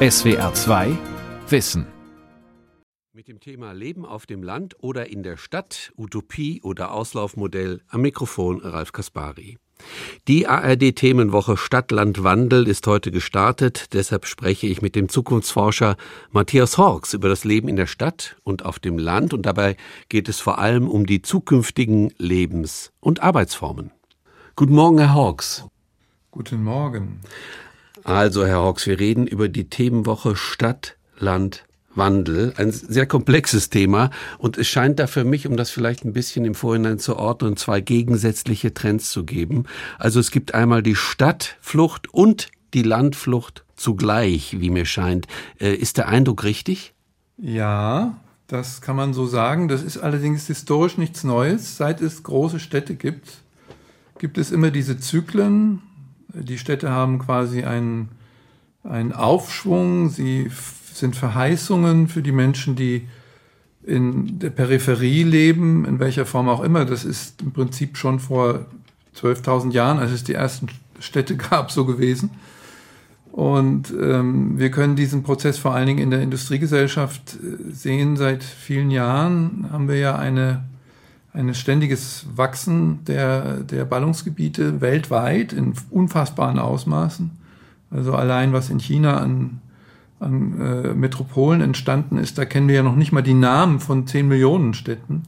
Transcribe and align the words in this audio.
SWR 0.00 0.54
2 0.54 0.96
Wissen. 1.48 1.84
Mit 3.12 3.26
dem 3.26 3.40
Thema 3.40 3.72
Leben 3.72 4.06
auf 4.06 4.26
dem 4.26 4.44
Land 4.44 4.76
oder 4.78 5.10
in 5.10 5.24
der 5.24 5.36
Stadt, 5.36 5.92
Utopie 5.96 6.62
oder 6.62 6.92
Auslaufmodell 6.92 7.80
am 7.88 8.02
Mikrofon 8.02 8.60
Ralf 8.60 8.92
Kaspari. 8.92 9.58
Die 10.28 10.46
ARD-Themenwoche 10.46 11.56
Stadt-Land-Wandel 11.56 12.68
ist 12.68 12.86
heute 12.86 13.10
gestartet. 13.10 13.92
Deshalb 13.92 14.26
spreche 14.26 14.68
ich 14.68 14.82
mit 14.82 14.94
dem 14.94 15.08
Zukunftsforscher 15.08 15.96
Matthias 16.30 16.78
Horks 16.78 17.12
über 17.12 17.28
das 17.28 17.42
Leben 17.42 17.66
in 17.66 17.74
der 17.74 17.88
Stadt 17.88 18.36
und 18.44 18.64
auf 18.64 18.78
dem 18.78 18.98
Land. 18.98 19.34
Und 19.34 19.46
dabei 19.46 19.76
geht 20.08 20.28
es 20.28 20.38
vor 20.38 20.58
allem 20.58 20.88
um 20.88 21.06
die 21.06 21.22
zukünftigen 21.22 22.14
Lebens- 22.18 22.92
und 23.00 23.20
Arbeitsformen. 23.20 23.90
Guten 24.54 24.76
Morgen, 24.76 24.98
Herr 24.98 25.14
Horks. 25.14 25.66
Guten 26.30 26.62
Morgen. 26.62 27.20
Also, 28.08 28.46
Herr 28.46 28.62
Hawks, 28.62 28.86
wir 28.86 28.98
reden 28.98 29.26
über 29.26 29.50
die 29.50 29.68
Themenwoche 29.68 30.34
Stadt, 30.34 30.96
Land, 31.18 31.66
Wandel. 31.94 32.54
Ein 32.56 32.72
sehr 32.72 33.04
komplexes 33.04 33.68
Thema. 33.68 34.08
Und 34.38 34.56
es 34.56 34.66
scheint 34.66 34.98
da 34.98 35.06
für 35.06 35.24
mich, 35.24 35.46
um 35.46 35.58
das 35.58 35.68
vielleicht 35.68 36.06
ein 36.06 36.14
bisschen 36.14 36.46
im 36.46 36.54
Vorhinein 36.54 36.98
zu 36.98 37.16
ordnen, 37.16 37.58
zwei 37.58 37.82
gegensätzliche 37.82 38.72
Trends 38.72 39.10
zu 39.10 39.26
geben. 39.26 39.64
Also 39.98 40.20
es 40.20 40.30
gibt 40.30 40.54
einmal 40.54 40.82
die 40.82 40.94
Stadtflucht 40.94 42.08
und 42.08 42.48
die 42.72 42.82
Landflucht 42.82 43.66
zugleich, 43.76 44.58
wie 44.58 44.70
mir 44.70 44.86
scheint. 44.86 45.26
Äh, 45.60 45.74
ist 45.74 45.98
der 45.98 46.08
Eindruck 46.08 46.44
richtig? 46.44 46.94
Ja, 47.36 48.18
das 48.46 48.80
kann 48.80 48.96
man 48.96 49.12
so 49.12 49.26
sagen. 49.26 49.68
Das 49.68 49.82
ist 49.82 49.98
allerdings 49.98 50.46
historisch 50.46 50.96
nichts 50.96 51.24
Neues. 51.24 51.76
Seit 51.76 52.00
es 52.00 52.22
große 52.22 52.58
Städte 52.58 52.94
gibt, 52.94 53.42
gibt 54.18 54.38
es 54.38 54.50
immer 54.50 54.70
diese 54.70 54.98
Zyklen, 54.98 55.82
die 56.42 56.58
Städte 56.58 56.90
haben 56.90 57.18
quasi 57.18 57.64
einen, 57.64 58.08
einen 58.84 59.12
Aufschwung, 59.12 60.10
sie 60.10 60.50
sind 60.92 61.16
Verheißungen 61.16 62.08
für 62.08 62.22
die 62.22 62.32
Menschen, 62.32 62.76
die 62.76 63.06
in 63.84 64.38
der 64.38 64.50
Peripherie 64.50 65.22
leben, 65.22 65.84
in 65.84 65.98
welcher 65.98 66.26
Form 66.26 66.48
auch 66.48 66.62
immer. 66.62 66.84
Das 66.84 67.04
ist 67.04 67.40
im 67.40 67.52
Prinzip 67.52 67.96
schon 67.96 68.20
vor 68.20 68.66
12.000 69.16 69.72
Jahren, 69.72 69.98
als 69.98 70.12
es 70.12 70.24
die 70.24 70.34
ersten 70.34 70.68
Städte 71.00 71.36
gab, 71.50 71.70
so 71.70 71.84
gewesen. 71.84 72.30
Und 73.32 73.94
ähm, 74.00 74.58
wir 74.58 74.70
können 74.70 74.96
diesen 74.96 75.22
Prozess 75.22 75.58
vor 75.58 75.74
allen 75.74 75.86
Dingen 75.86 76.00
in 76.00 76.10
der 76.10 76.22
Industriegesellschaft 76.22 77.36
äh, 77.36 77.72
sehen. 77.72 78.16
Seit 78.16 78.42
vielen 78.42 78.90
Jahren 78.90 79.68
haben 79.70 79.88
wir 79.88 79.96
ja 79.96 80.16
eine 80.16 80.64
ein 81.38 81.54
ständiges 81.54 82.26
Wachsen 82.34 83.04
der, 83.04 83.60
der 83.60 83.84
Ballungsgebiete 83.84 84.80
weltweit 84.80 85.52
in 85.52 85.72
unfassbaren 85.90 86.58
Ausmaßen. 86.58 87.30
Also 87.90 88.14
allein 88.14 88.52
was 88.52 88.70
in 88.70 88.80
China 88.80 89.18
an, 89.18 89.60
an 90.18 90.60
äh, 90.60 90.94
Metropolen 90.94 91.60
entstanden 91.60 92.18
ist, 92.18 92.38
da 92.38 92.44
kennen 92.44 92.66
wir 92.66 92.74
ja 92.74 92.82
noch 92.82 92.96
nicht 92.96 93.12
mal 93.12 93.22
die 93.22 93.34
Namen 93.34 93.78
von 93.78 94.06
10 94.06 94.26
Millionen 94.26 94.74
Städten. 94.74 95.22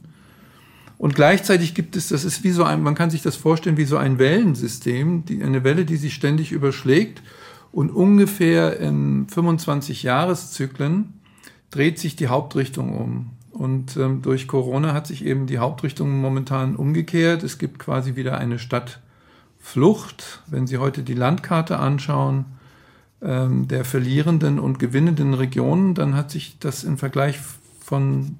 Und 0.97 1.15
gleichzeitig 1.15 1.73
gibt 1.73 1.95
es, 1.95 2.09
das 2.09 2.25
ist 2.25 2.43
wie 2.43 2.51
so 2.51 2.63
ein, 2.63 2.83
man 2.83 2.93
kann 2.93 3.09
sich 3.09 3.21
das 3.21 3.37
vorstellen 3.37 3.77
wie 3.77 3.85
so 3.85 3.97
ein 3.97 4.19
Wellensystem, 4.19 5.23
die, 5.25 5.41
eine 5.41 5.63
Welle, 5.63 5.85
die 5.85 5.95
sich 5.97 6.13
ständig 6.13 6.51
überschlägt 6.51 7.23
und 7.71 7.89
ungefähr 7.89 8.79
in 8.79 9.27
25 9.29 10.03
Jahreszyklen 10.03 11.13
dreht 11.71 11.99
sich 11.99 12.17
die 12.17 12.27
Hauptrichtung 12.27 12.95
um. 12.95 13.29
Und 13.51 13.97
ähm, 13.97 14.21
durch 14.21 14.47
Corona 14.47 14.93
hat 14.93 15.07
sich 15.07 15.25
eben 15.25 15.45
die 15.45 15.59
Hauptrichtung 15.59 16.21
momentan 16.21 16.75
umgekehrt. 16.75 17.43
Es 17.43 17.57
gibt 17.57 17.79
quasi 17.79 18.15
wieder 18.15 18.37
eine 18.37 18.59
Stadtflucht. 18.59 20.41
Wenn 20.47 20.67
Sie 20.67 20.77
heute 20.77 21.03
die 21.03 21.13
Landkarte 21.13 21.77
anschauen, 21.77 22.45
ähm, 23.21 23.67
der 23.67 23.85
verlierenden 23.85 24.59
und 24.59 24.79
gewinnenden 24.79 25.33
Regionen, 25.33 25.93
dann 25.93 26.15
hat 26.15 26.31
sich 26.31 26.57
das 26.59 26.83
im 26.83 26.97
Vergleich 26.97 27.39
von, 27.81 28.37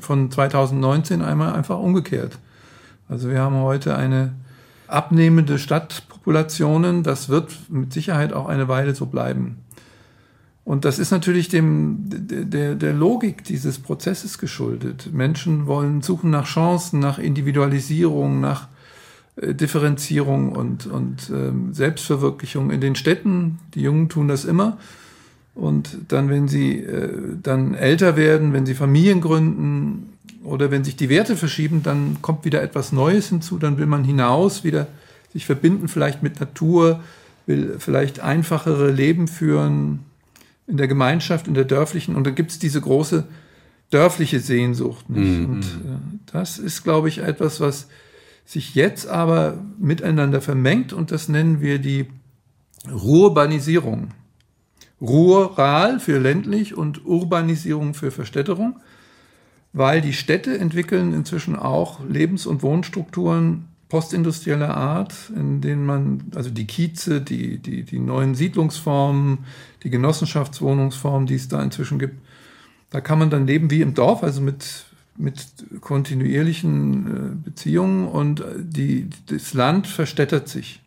von 0.00 0.30
2019 0.30 1.22
einmal 1.22 1.52
einfach 1.52 1.78
umgekehrt. 1.78 2.38
Also 3.08 3.28
wir 3.28 3.40
haben 3.40 3.56
heute 3.56 3.96
eine 3.96 4.32
abnehmende 4.86 5.58
Stadtpopulationen. 5.58 7.02
Das 7.02 7.28
wird 7.28 7.70
mit 7.70 7.92
Sicherheit 7.92 8.32
auch 8.32 8.46
eine 8.46 8.68
Weile 8.68 8.94
so 8.94 9.06
bleiben. 9.06 9.58
Und 10.64 10.84
das 10.84 10.98
ist 10.98 11.10
natürlich 11.10 11.48
dem, 11.48 12.04
der, 12.06 12.74
der 12.74 12.92
Logik 12.92 13.44
dieses 13.44 13.78
Prozesses 13.78 14.38
geschuldet. 14.38 15.10
Menschen 15.12 15.66
wollen 15.66 16.02
suchen 16.02 16.30
nach 16.30 16.46
Chancen, 16.46 17.00
nach 17.00 17.18
Individualisierung, 17.18 18.40
nach 18.40 18.68
äh, 19.36 19.54
Differenzierung 19.54 20.52
und, 20.52 20.86
und 20.86 21.30
ähm, 21.30 21.72
Selbstverwirklichung 21.72 22.70
in 22.70 22.80
den 22.80 22.94
Städten. 22.94 23.58
Die 23.74 23.82
Jungen 23.82 24.08
tun 24.08 24.28
das 24.28 24.44
immer. 24.44 24.78
Und 25.54 25.96
dann, 26.08 26.28
wenn 26.28 26.46
sie 26.46 26.78
äh, 26.78 27.36
dann 27.42 27.74
älter 27.74 28.16
werden, 28.16 28.52
wenn 28.52 28.66
sie 28.66 28.74
Familien 28.74 29.20
gründen 29.20 30.12
oder 30.44 30.70
wenn 30.70 30.84
sich 30.84 30.96
die 30.96 31.08
Werte 31.08 31.36
verschieben, 31.36 31.82
dann 31.82 32.18
kommt 32.22 32.44
wieder 32.44 32.62
etwas 32.62 32.92
Neues 32.92 33.28
hinzu. 33.28 33.58
Dann 33.58 33.78
will 33.78 33.86
man 33.86 34.04
hinaus, 34.04 34.62
wieder 34.62 34.86
sich 35.32 35.46
verbinden, 35.46 35.88
vielleicht 35.88 36.22
mit 36.22 36.38
Natur, 36.40 37.00
will 37.46 37.76
vielleicht 37.78 38.20
einfachere 38.20 38.90
Leben 38.90 39.26
führen, 39.26 40.00
in 40.70 40.76
der 40.76 40.88
Gemeinschaft, 40.88 41.48
in 41.48 41.54
der 41.54 41.64
dörflichen, 41.64 42.14
und 42.14 42.26
da 42.26 42.30
gibt 42.30 42.52
es 42.52 42.58
diese 42.58 42.80
große 42.80 43.24
dörfliche 43.90 44.40
Sehnsucht. 44.40 45.10
Mhm. 45.10 45.46
Und 45.46 45.62
äh, 45.62 45.98
das 46.32 46.58
ist, 46.58 46.84
glaube 46.84 47.08
ich, 47.08 47.18
etwas, 47.18 47.60
was 47.60 47.88
sich 48.44 48.74
jetzt 48.74 49.06
aber 49.06 49.58
miteinander 49.78 50.40
vermengt 50.40 50.92
und 50.92 51.10
das 51.10 51.28
nennen 51.28 51.60
wir 51.60 51.78
die 51.78 52.06
Rurbanisierung. 52.90 54.08
Rural 55.00 55.98
für 56.00 56.18
ländlich 56.18 56.76
und 56.76 57.04
Urbanisierung 57.04 57.94
für 57.94 58.10
Verstädterung, 58.10 58.80
weil 59.72 60.00
die 60.00 60.12
Städte 60.12 60.58
entwickeln 60.58 61.14
inzwischen 61.14 61.56
auch 61.56 62.04
Lebens- 62.04 62.46
und 62.46 62.62
Wohnstrukturen, 62.62 63.66
postindustrieller 63.90 64.74
Art, 64.74 65.14
in 65.36 65.60
denen 65.60 65.84
man, 65.84 66.22
also 66.34 66.48
die 66.48 66.66
Kieze, 66.66 67.20
die, 67.20 67.58
die, 67.58 67.82
die 67.82 67.98
neuen 67.98 68.34
Siedlungsformen, 68.34 69.38
die 69.82 69.90
Genossenschaftswohnungsformen, 69.90 71.26
die 71.26 71.34
es 71.34 71.48
da 71.48 71.62
inzwischen 71.62 71.98
gibt, 71.98 72.14
da 72.88 73.00
kann 73.00 73.18
man 73.18 73.30
dann 73.30 73.46
leben 73.46 73.70
wie 73.70 73.82
im 73.82 73.94
Dorf, 73.94 74.22
also 74.22 74.40
mit, 74.40 74.86
mit 75.18 75.44
kontinuierlichen 75.80 77.06
äh, 77.06 77.44
Beziehungen 77.44 78.06
und 78.06 78.44
die, 78.58 79.10
das 79.26 79.54
Land 79.54 79.88
verstädtert 79.88 80.48
sich. 80.48 80.80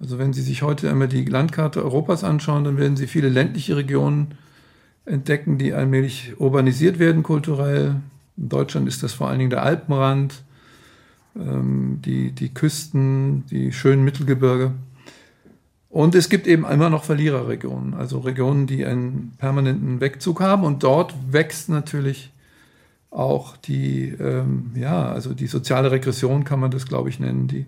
Also 0.00 0.18
wenn 0.18 0.32
Sie 0.32 0.42
sich 0.42 0.62
heute 0.62 0.90
einmal 0.90 1.08
die 1.08 1.24
Landkarte 1.24 1.84
Europas 1.84 2.24
anschauen, 2.24 2.64
dann 2.64 2.78
werden 2.78 2.96
Sie 2.96 3.06
viele 3.06 3.28
ländliche 3.28 3.76
Regionen 3.76 4.34
entdecken, 5.04 5.58
die 5.58 5.74
allmählich 5.74 6.32
urbanisiert 6.38 6.98
werden 6.98 7.22
kulturell. 7.22 7.96
In 8.38 8.48
Deutschland 8.48 8.88
ist 8.88 9.02
das 9.02 9.12
vor 9.12 9.28
allen 9.28 9.38
Dingen 9.38 9.50
der 9.50 9.62
Alpenrand, 9.62 10.42
die, 11.34 12.32
die 12.32 12.52
Küsten, 12.52 13.46
die 13.46 13.72
schönen 13.72 14.04
Mittelgebirge. 14.04 14.72
Und 15.88 16.14
es 16.14 16.28
gibt 16.28 16.46
eben 16.46 16.64
immer 16.64 16.88
noch 16.88 17.04
Verliererregionen, 17.04 17.94
also 17.94 18.20
Regionen, 18.20 18.66
die 18.66 18.84
einen 18.84 19.32
permanenten 19.38 20.00
Wegzug 20.00 20.40
haben. 20.40 20.64
Und 20.64 20.82
dort 20.82 21.14
wächst 21.30 21.68
natürlich 21.68 22.32
auch 23.10 23.58
die, 23.58 24.08
ähm, 24.08 24.70
ja, 24.74 25.12
also 25.12 25.34
die 25.34 25.46
soziale 25.46 25.90
Regression 25.90 26.44
kann 26.44 26.60
man 26.60 26.70
das, 26.70 26.86
glaube 26.86 27.10
ich, 27.10 27.20
nennen, 27.20 27.46
die 27.46 27.66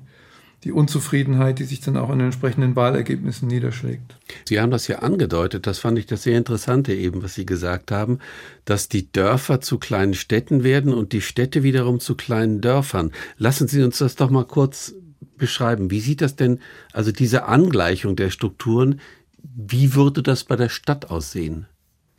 die 0.64 0.72
Unzufriedenheit, 0.72 1.58
die 1.58 1.64
sich 1.64 1.80
dann 1.80 1.97
auch 1.97 2.10
in 2.10 2.19
den 2.19 2.26
entsprechenden 2.26 2.75
Wahlergebnissen 2.75 3.48
niederschlägt. 3.48 4.16
Sie 4.48 4.60
haben 4.60 4.70
das 4.70 4.88
ja 4.88 5.00
angedeutet, 5.00 5.66
das 5.66 5.78
fand 5.78 5.98
ich 5.98 6.06
das 6.06 6.22
sehr 6.22 6.38
Interessante 6.38 6.94
eben, 6.94 7.22
was 7.22 7.34
Sie 7.34 7.44
gesagt 7.44 7.91
haben, 7.91 8.19
dass 8.64 8.88
die 8.88 9.12
Dörfer 9.12 9.60
zu 9.60 9.78
kleinen 9.78 10.14
Städten 10.14 10.64
werden 10.64 10.94
und 10.94 11.12
die 11.12 11.20
Städte 11.20 11.62
wiederum 11.62 12.00
zu 12.00 12.14
kleinen 12.14 12.60
Dörfern. 12.60 13.12
Lassen 13.36 13.69
Sie 13.69 13.82
uns 13.82 13.98
das 13.98 14.16
doch 14.16 14.30
mal 14.30 14.47
kurz 14.47 14.94
beschreiben. 15.36 15.91
Wie 15.91 16.00
sieht 16.00 16.20
das 16.20 16.36
denn, 16.36 16.60
also 16.92 17.12
diese 17.12 17.44
Angleichung 17.44 18.16
der 18.16 18.31
Strukturen, 18.31 19.00
wie 19.42 19.94
würde 19.94 20.22
das 20.22 20.44
bei 20.44 20.56
der 20.56 20.69
Stadt 20.69 21.10
aussehen? 21.10 21.67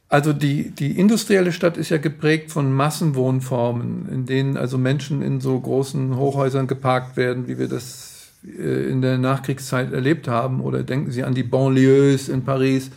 Also 0.08 0.34
die, 0.34 0.70
die 0.70 0.98
industrielle 1.00 1.52
Stadt 1.52 1.78
ist 1.78 1.90
ja 1.90 1.98
geprägt 1.98 2.52
von 2.52 2.72
Massenwohnformen, 2.72 4.08
in 4.10 4.26
denen 4.26 4.56
also 4.56 4.78
Menschen 4.78 5.22
in 5.24 5.42
so 5.42 5.60
großen 5.60 6.16
Hochhäusern 6.16 6.68
geparkt 6.68 7.18
werden, 7.18 7.48
wie 7.48 7.58
wir 7.58 7.68
das 7.68 8.15
in 8.46 9.02
der 9.02 9.18
Nachkriegszeit 9.18 9.92
erlebt 9.92 10.28
haben. 10.28 10.62
Oder 10.62 10.84
denken 10.84 11.12
Sie 11.12 11.24
an 11.24 11.34
die 11.34 11.44
Banlieues 11.44 12.30
in 12.30 12.44
Paris. 12.44 12.92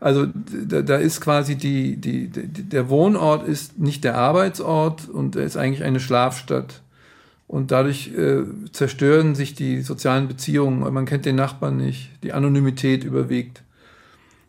Also 0.00 0.26
da, 0.26 0.82
da 0.82 0.96
ist 0.96 1.20
quasi 1.20 1.56
die, 1.56 1.96
die, 1.96 2.28
die, 2.28 2.62
der 2.62 2.88
Wohnort 2.88 3.48
ist 3.48 3.78
nicht 3.78 4.04
der 4.04 4.16
Arbeitsort 4.16 5.08
und 5.08 5.36
er 5.36 5.44
ist 5.44 5.56
eigentlich 5.56 5.84
eine 5.84 6.00
Schlafstadt. 6.00 6.82
Und 7.48 7.70
dadurch 7.70 8.12
äh, 8.16 8.42
zerstören 8.72 9.34
sich 9.34 9.54
die 9.54 9.80
sozialen 9.80 10.28
Beziehungen. 10.28 10.92
Man 10.92 11.06
kennt 11.06 11.26
den 11.26 11.36
Nachbarn 11.36 11.76
nicht. 11.76 12.10
Die 12.22 12.32
Anonymität 12.32 13.04
überwiegt. 13.04 13.62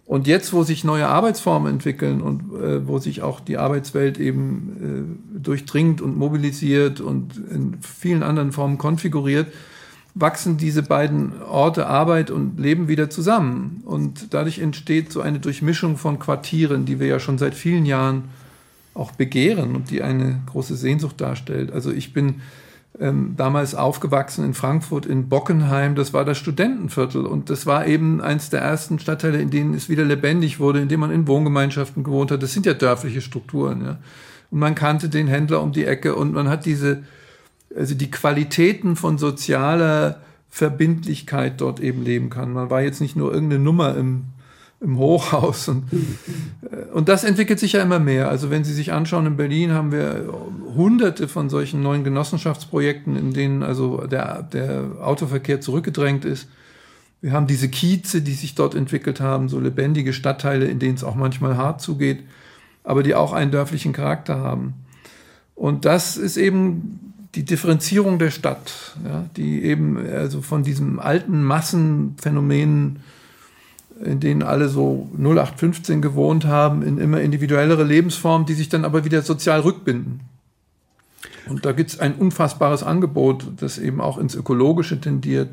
Und 0.08 0.26
jetzt, 0.26 0.54
wo 0.54 0.64
sich 0.64 0.86
neue 0.86 1.08
Arbeitsformen 1.08 1.74
entwickeln 1.74 2.22
und 2.22 2.54
äh, 2.54 2.88
wo 2.88 2.98
sich 2.98 3.22
auch 3.22 3.42
die 3.42 3.58
Arbeitswelt 3.58 4.18
eben 4.20 5.20
äh, 5.36 5.40
durchdringt 5.44 6.02
und 6.02 6.18
mobilisiert 6.18 7.02
und 7.02 7.36
in 7.52 7.78
vielen 7.82 8.24
anderen 8.24 8.54
Formen 8.54 8.78
konfiguriert, 8.78 9.48
wachsen 10.20 10.58
diese 10.58 10.84
beiden 10.84 11.42
Orte 11.44 11.88
Arbeit 11.88 12.32
und 12.32 12.60
Leben 12.60 12.88
wieder 12.88 13.10
zusammen. 13.10 13.82
Und 13.86 14.34
dadurch 14.34 14.60
entsteht 14.60 15.12
so 15.12 15.22
eine 15.22 15.40
Durchmischung 15.40 15.98
von 15.98 16.20
Quartieren, 16.20 16.86
die 16.86 17.00
wir 17.00 17.08
ja 17.08 17.20
schon 17.20 17.38
seit 17.38 17.56
vielen 17.56 17.86
Jahren 17.86 18.26
auch 18.94 19.12
begehren 19.12 19.76
und 19.76 19.92
die 19.92 20.02
eine 20.02 20.42
große 20.48 20.76
Sehnsucht 20.76 21.22
darstellt. 21.22 21.72
Also 21.72 21.92
ich 21.92 22.14
bin 22.14 22.42
ähm, 23.00 23.36
damals 23.38 23.76
aufgewachsen 23.76 24.44
in 24.44 24.54
Frankfurt 24.56 25.06
in 25.06 25.30
Bockenheim, 25.30 25.94
das 25.94 26.14
war 26.14 26.26
das 26.26 26.40
Studentenviertel 26.40 27.26
und 27.26 27.52
das 27.52 27.68
war 27.68 27.86
eben 27.86 28.22
eins 28.22 28.50
der 28.50 28.62
ersten 28.62 28.98
Stadtteile, 28.98 29.40
in 29.40 29.52
denen 29.52 29.76
es 29.76 29.88
wieder 29.88 30.04
lebendig 30.04 30.60
wurde, 30.60 30.82
in 30.82 30.88
dem 30.88 31.02
man 31.02 31.12
in 31.12 31.28
Wohngemeinschaften 31.28 32.04
gewohnt 32.04 32.32
hat. 32.32 32.42
Das 32.42 32.54
sind 32.54 32.66
ja 32.66 32.74
dörfliche 32.74 33.22
Strukturen. 33.22 33.86
Ja. 33.86 33.98
Und 34.50 34.60
man 34.60 34.74
kannte 34.74 35.10
den 35.10 35.28
Händler 35.28 35.62
um 35.62 35.74
die 35.74 35.86
Ecke 35.86 36.16
und 36.16 36.34
man 36.34 36.50
hat 36.50 36.66
diese 36.66 37.04
also 37.76 37.96
die 37.96 38.12
Qualitäten 38.12 38.96
von 38.96 39.18
sozialer 39.18 40.22
Verbindlichkeit 40.50 41.62
dort 41.62 41.80
eben 41.80 42.04
leben 42.04 42.30
kann. 42.30 42.54
Man 42.54 42.70
war 42.70 42.82
jetzt 42.82 43.02
nicht 43.02 43.16
nur 43.16 43.34
irgendeine 43.34 43.64
Nummer 43.64 43.96
im, 43.96 44.26
im 44.80 44.98
Hochhaus. 44.98 45.68
Und, 45.68 45.86
äh, 46.72 46.92
und 46.94 47.10
das 47.10 47.24
entwickelt 47.24 47.60
sich 47.60 47.74
ja 47.74 47.82
immer 47.82 48.00
mehr. 48.00 48.30
Also 48.30 48.50
wenn 48.50 48.64
Sie 48.64 48.74
sich 48.74 48.92
anschauen, 48.94 49.26
in 49.26 49.38
Berlin 49.38 49.72
haben 49.72 49.92
wir 49.92 50.34
hunderte 50.76 51.28
von 51.28 51.50
solchen 51.50 51.82
neuen 51.82 52.04
Genossenschaftsprojekten, 52.04 53.16
in 53.16 53.34
denen 53.34 53.64
also 53.64 54.08
der, 54.08 54.44
der 54.44 54.86
Autoverkehr 55.02 55.62
zurückgedrängt 55.62 56.26
ist. 56.26 56.48
Wir 57.22 57.32
haben 57.32 57.48
diese 57.48 57.70
Kieze, 57.70 58.22
die 58.22 58.34
sich 58.34 58.54
dort 58.54 58.76
entwickelt 58.76 59.20
haben, 59.20 59.50
so 59.50 59.60
lebendige 59.60 60.14
Stadtteile, 60.14 60.66
in 60.66 60.80
denen 60.80 60.96
es 60.96 61.04
auch 61.04 61.16
manchmal 61.16 61.58
hart 61.58 61.82
zugeht, 61.82 62.24
aber 62.84 63.02
die 63.02 63.16
auch 63.16 63.34
einen 63.34 63.52
dörflichen 63.52 63.92
Charakter 63.92 64.40
haben. 64.40 64.76
Und 65.56 65.86
das 65.86 66.18
ist 66.18 66.38
eben 66.38 67.07
die 67.36 67.44
Differenzierung 67.44 68.20
der 68.20 68.32
Stadt, 68.32 68.96
ja, 69.06 69.30
die 69.36 69.64
eben 69.64 69.98
also 69.98 70.42
von 70.42 70.64
diesem 70.64 71.00
alten 71.00 71.44
Massenphänomen, 71.44 73.00
in 74.04 74.20
denen 74.20 74.44
alle 74.44 74.70
so 74.70 75.10
0815 75.18 76.02
gewohnt 76.02 76.46
haben, 76.46 76.84
in 76.84 76.98
immer 76.98 77.22
individuellere 77.22 77.84
Lebensformen, 77.84 78.46
die 78.46 78.54
sich 78.54 78.70
dann 78.70 78.86
aber 78.86 79.06
wieder 79.06 79.22
sozial 79.22 79.62
rückbinden. 79.62 80.22
Und 81.50 81.66
da 81.66 81.72
gibt 81.72 81.92
es 81.92 82.00
ein 82.00 82.16
unfassbares 82.16 82.84
Angebot, 82.84 83.48
das 83.58 83.78
eben 83.78 84.02
auch 84.02 84.18
ins 84.18 84.36
Ökologische 84.36 85.00
tendiert. 85.00 85.50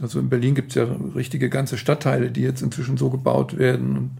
Also 0.00 0.18
in 0.18 0.28
Berlin 0.28 0.54
gibt 0.54 0.70
es 0.70 0.74
ja 0.74 0.86
richtige 1.14 1.48
ganze 1.48 1.78
Stadtteile, 1.78 2.30
die 2.30 2.42
jetzt 2.42 2.62
inzwischen 2.62 2.96
so 2.96 3.10
gebaut 3.10 3.56
werden. 3.58 4.18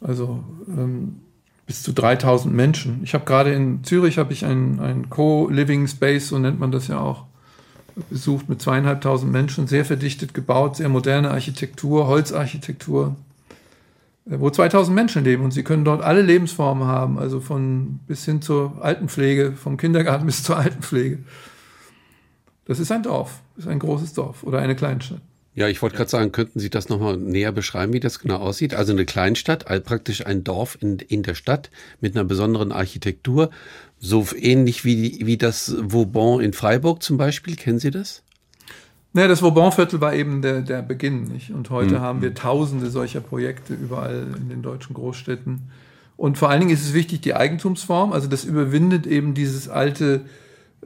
Also 0.00 0.42
ähm, 0.68 1.20
bis 1.66 1.82
zu 1.82 1.92
3000 1.92 2.54
Menschen. 2.54 3.00
Ich 3.02 3.14
habe 3.14 3.24
gerade 3.24 3.52
in 3.52 3.84
Zürich 3.84 4.18
habe 4.18 4.32
ich 4.32 4.44
ein, 4.44 4.80
ein 4.80 5.10
Co-Living 5.10 5.86
Space, 5.88 6.28
so 6.28 6.38
nennt 6.38 6.60
man 6.60 6.72
das 6.72 6.88
ja 6.88 6.98
auch, 7.00 7.24
besucht 8.10 8.48
mit 8.48 8.60
zweieinhalbtausend 8.60 9.32
Menschen, 9.32 9.66
sehr 9.66 9.84
verdichtet 9.84 10.34
gebaut, 10.34 10.76
sehr 10.76 10.88
moderne 10.88 11.30
Architektur, 11.30 12.06
Holzarchitektur, 12.06 13.16
äh, 14.26 14.38
wo 14.38 14.50
2000 14.50 14.94
Menschen 14.94 15.24
leben 15.24 15.44
und 15.44 15.52
sie 15.52 15.62
können 15.62 15.84
dort 15.84 16.02
alle 16.02 16.22
Lebensformen 16.22 16.86
haben, 16.86 17.18
also 17.18 17.40
von 17.40 18.00
bis 18.06 18.24
hin 18.24 18.42
zur 18.42 18.82
Altenpflege, 18.82 19.52
vom 19.52 19.76
Kindergarten 19.76 20.26
bis 20.26 20.42
zur 20.42 20.58
Altenpflege. 20.58 21.20
Das 22.66 22.78
ist 22.78 22.90
ein 22.90 23.02
Dorf, 23.02 23.40
ist 23.56 23.68
ein 23.68 23.78
großes 23.78 24.14
Dorf 24.14 24.42
oder 24.42 24.58
eine 24.58 24.74
Kleinstadt. 24.74 25.20
Ja, 25.56 25.68
ich 25.68 25.80
wollte 25.82 25.96
gerade 25.96 26.10
sagen, 26.10 26.32
könnten 26.32 26.58
Sie 26.58 26.68
das 26.68 26.88
nochmal 26.88 27.16
näher 27.16 27.52
beschreiben, 27.52 27.92
wie 27.92 28.00
das 28.00 28.18
genau 28.18 28.38
aussieht? 28.38 28.74
Also 28.74 28.92
eine 28.92 29.04
Kleinstadt, 29.04 29.64
praktisch 29.84 30.26
ein 30.26 30.42
Dorf 30.42 30.76
in, 30.80 30.98
in 30.98 31.22
der 31.22 31.36
Stadt 31.36 31.70
mit 32.00 32.16
einer 32.16 32.24
besonderen 32.24 32.72
Architektur, 32.72 33.50
so 34.00 34.26
ähnlich 34.36 34.84
wie, 34.84 35.24
wie 35.24 35.36
das 35.36 35.76
Vauban 35.78 36.40
in 36.40 36.52
Freiburg 36.52 37.02
zum 37.04 37.18
Beispiel. 37.18 37.54
Kennen 37.54 37.78
Sie 37.78 37.92
das? 37.92 38.24
Naja, 39.12 39.28
das 39.28 39.42
Vauban-Viertel 39.42 40.00
war 40.00 40.12
eben 40.12 40.42
der, 40.42 40.60
der 40.60 40.82
Beginn, 40.82 41.22
nicht? 41.24 41.52
Und 41.52 41.70
heute 41.70 41.94
mhm. 41.94 42.00
haben 42.00 42.20
wir 42.20 42.34
tausende 42.34 42.90
solcher 42.90 43.20
Projekte 43.20 43.74
überall 43.74 44.26
in 44.36 44.48
den 44.48 44.60
deutschen 44.60 44.94
Großstädten. 44.94 45.70
Und 46.16 46.36
vor 46.36 46.50
allen 46.50 46.60
Dingen 46.60 46.72
ist 46.72 46.82
es 46.82 46.94
wichtig, 46.94 47.20
die 47.20 47.34
Eigentumsform, 47.34 48.12
also 48.12 48.26
das 48.26 48.44
überwindet 48.44 49.06
eben 49.06 49.34
dieses 49.34 49.68
alte 49.68 50.22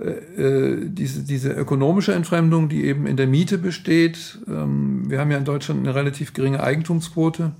diese, 0.00 1.24
diese 1.24 1.50
ökonomische 1.50 2.14
Entfremdung, 2.14 2.68
die 2.68 2.84
eben 2.84 3.06
in 3.06 3.16
der 3.16 3.26
Miete 3.26 3.58
besteht. 3.58 4.38
Ähm, 4.46 5.10
wir 5.10 5.18
haben 5.18 5.30
ja 5.30 5.38
in 5.38 5.44
Deutschland 5.44 5.80
eine 5.80 5.94
relativ 5.94 6.34
geringe 6.34 6.62
Eigentumsquote. 6.62 7.52